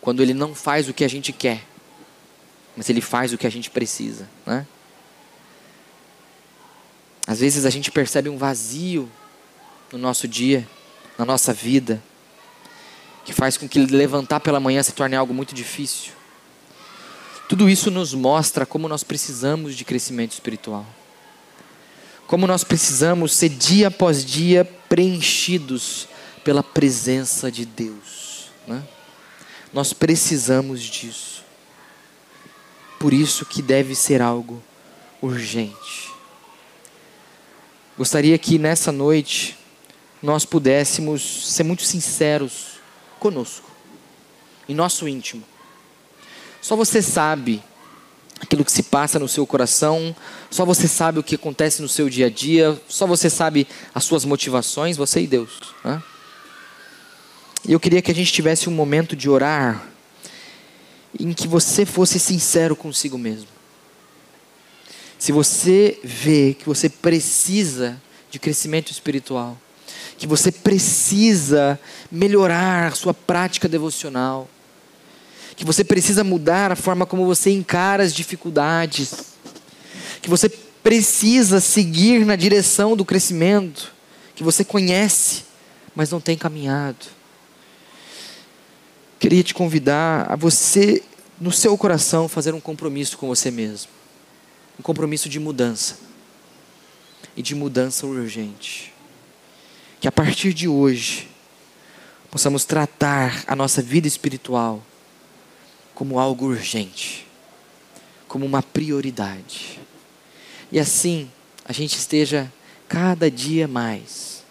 quando 0.00 0.22
ele 0.22 0.34
não 0.34 0.54
faz 0.54 0.88
o 0.88 0.94
que 0.94 1.04
a 1.04 1.08
gente 1.08 1.32
quer, 1.32 1.64
mas 2.76 2.88
ele 2.88 3.00
faz 3.00 3.32
o 3.32 3.38
que 3.38 3.46
a 3.46 3.50
gente 3.50 3.70
precisa, 3.70 4.28
né? 4.46 4.66
Às 7.26 7.40
vezes 7.40 7.64
a 7.64 7.70
gente 7.70 7.90
percebe 7.90 8.28
um 8.28 8.36
vazio 8.36 9.08
no 9.92 9.98
nosso 9.98 10.26
dia, 10.26 10.66
na 11.18 11.24
nossa 11.24 11.52
vida, 11.52 12.02
que 13.24 13.32
faz 13.32 13.56
com 13.56 13.68
que 13.68 13.78
levantar 13.78 14.40
pela 14.40 14.58
manhã 14.58 14.82
se 14.82 14.92
torne 14.92 15.14
algo 15.14 15.32
muito 15.32 15.54
difícil. 15.54 16.12
Tudo 17.48 17.68
isso 17.68 17.90
nos 17.90 18.14
mostra 18.14 18.64
como 18.64 18.88
nós 18.88 19.04
precisamos 19.04 19.76
de 19.76 19.84
crescimento 19.84 20.32
espiritual. 20.32 20.86
Como 22.26 22.46
nós 22.46 22.64
precisamos 22.64 23.32
ser 23.32 23.48
dia 23.48 23.88
após 23.88 24.24
dia 24.24 24.64
preenchidos 24.88 26.08
pela 26.44 26.62
presença 26.62 27.50
de 27.50 27.64
Deus. 27.64 28.50
Né? 28.66 28.82
Nós 29.72 29.92
precisamos 29.92 30.82
disso. 30.82 31.44
Por 32.98 33.12
isso 33.12 33.46
que 33.46 33.62
deve 33.62 33.94
ser 33.94 34.20
algo 34.20 34.62
urgente. 35.22 36.10
Gostaria 37.96 38.36
que 38.38 38.58
nessa 38.58 38.90
noite 38.90 39.58
nós 40.22 40.44
pudéssemos 40.44 41.52
ser 41.52 41.62
muito 41.62 41.82
sinceros 41.82 42.80
conosco, 43.18 43.70
em 44.68 44.74
nosso 44.74 45.06
íntimo. 45.06 45.44
Só 46.60 46.76
você 46.76 47.00
sabe 47.00 47.62
aquilo 48.40 48.64
que 48.64 48.72
se 48.72 48.82
passa 48.82 49.18
no 49.18 49.28
seu 49.28 49.46
coração, 49.46 50.14
só 50.50 50.64
você 50.64 50.88
sabe 50.88 51.18
o 51.18 51.22
que 51.22 51.34
acontece 51.34 51.82
no 51.82 51.88
seu 51.88 52.08
dia 52.08 52.26
a 52.26 52.30
dia, 52.30 52.80
só 52.88 53.06
você 53.06 53.28
sabe 53.28 53.66
as 53.94 54.04
suas 54.04 54.24
motivações, 54.24 54.96
você 54.96 55.20
e 55.20 55.26
Deus. 55.26 55.74
Né? 55.84 56.02
Eu 57.68 57.78
queria 57.78 58.00
que 58.00 58.10
a 58.10 58.14
gente 58.14 58.32
tivesse 58.32 58.68
um 58.70 58.72
momento 58.72 59.14
de 59.14 59.28
orar 59.28 59.86
em 61.18 61.32
que 61.34 61.46
você 61.46 61.84
fosse 61.84 62.18
sincero 62.18 62.74
consigo 62.74 63.18
mesmo. 63.18 63.48
Se 65.18 65.30
você 65.30 65.98
vê 66.02 66.56
que 66.58 66.64
você 66.64 66.88
precisa 66.88 68.00
de 68.30 68.38
crescimento 68.38 68.90
espiritual, 68.90 69.58
que 70.16 70.26
você 70.26 70.50
precisa 70.50 71.78
melhorar 72.10 72.96
sua 72.96 73.12
prática 73.12 73.68
devocional, 73.68 74.48
que 75.54 75.64
você 75.64 75.84
precisa 75.84 76.24
mudar 76.24 76.72
a 76.72 76.76
forma 76.76 77.04
como 77.04 77.26
você 77.26 77.50
encara 77.50 78.02
as 78.02 78.14
dificuldades, 78.14 79.34
que 80.22 80.30
você 80.30 80.48
precisa 80.48 81.60
seguir 81.60 82.24
na 82.24 82.36
direção 82.36 82.96
do 82.96 83.04
crescimento, 83.04 83.92
que 84.34 84.42
você 84.42 84.64
conhece, 84.64 85.44
mas 85.94 86.10
não 86.10 86.20
tem 86.20 86.38
caminhado 86.38 87.19
queria 89.20 89.42
te 89.42 89.52
convidar 89.52 90.32
a 90.32 90.34
você, 90.34 91.02
no 91.38 91.52
seu 91.52 91.76
coração, 91.76 92.26
fazer 92.26 92.54
um 92.54 92.60
compromisso 92.60 93.18
com 93.18 93.28
você 93.28 93.50
mesmo. 93.50 93.90
Um 94.78 94.82
compromisso 94.82 95.28
de 95.28 95.38
mudança. 95.38 95.98
E 97.36 97.42
de 97.42 97.54
mudança 97.54 98.06
urgente. 98.06 98.94
Que 100.00 100.08
a 100.08 100.12
partir 100.12 100.54
de 100.54 100.66
hoje, 100.66 101.28
possamos 102.30 102.64
tratar 102.64 103.44
a 103.46 103.54
nossa 103.54 103.82
vida 103.82 104.08
espiritual 104.08 104.82
como 105.94 106.18
algo 106.18 106.46
urgente, 106.46 107.26
como 108.26 108.46
uma 108.46 108.62
prioridade. 108.62 109.78
E 110.72 110.80
assim, 110.80 111.30
a 111.62 111.74
gente 111.74 111.98
esteja 111.98 112.50
cada 112.88 113.30
dia 113.30 113.68
mais 113.68 114.42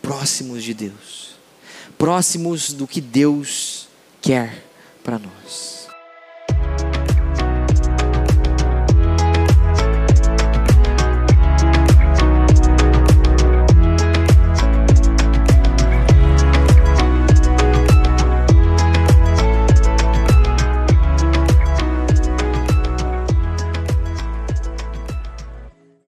próximos 0.00 0.62
de 0.62 0.74
Deus 0.74 1.27
próximos 1.98 2.72
do 2.72 2.86
que 2.86 3.00
Deus 3.00 3.88
quer 4.22 4.64
para 5.02 5.18
nós. 5.18 5.77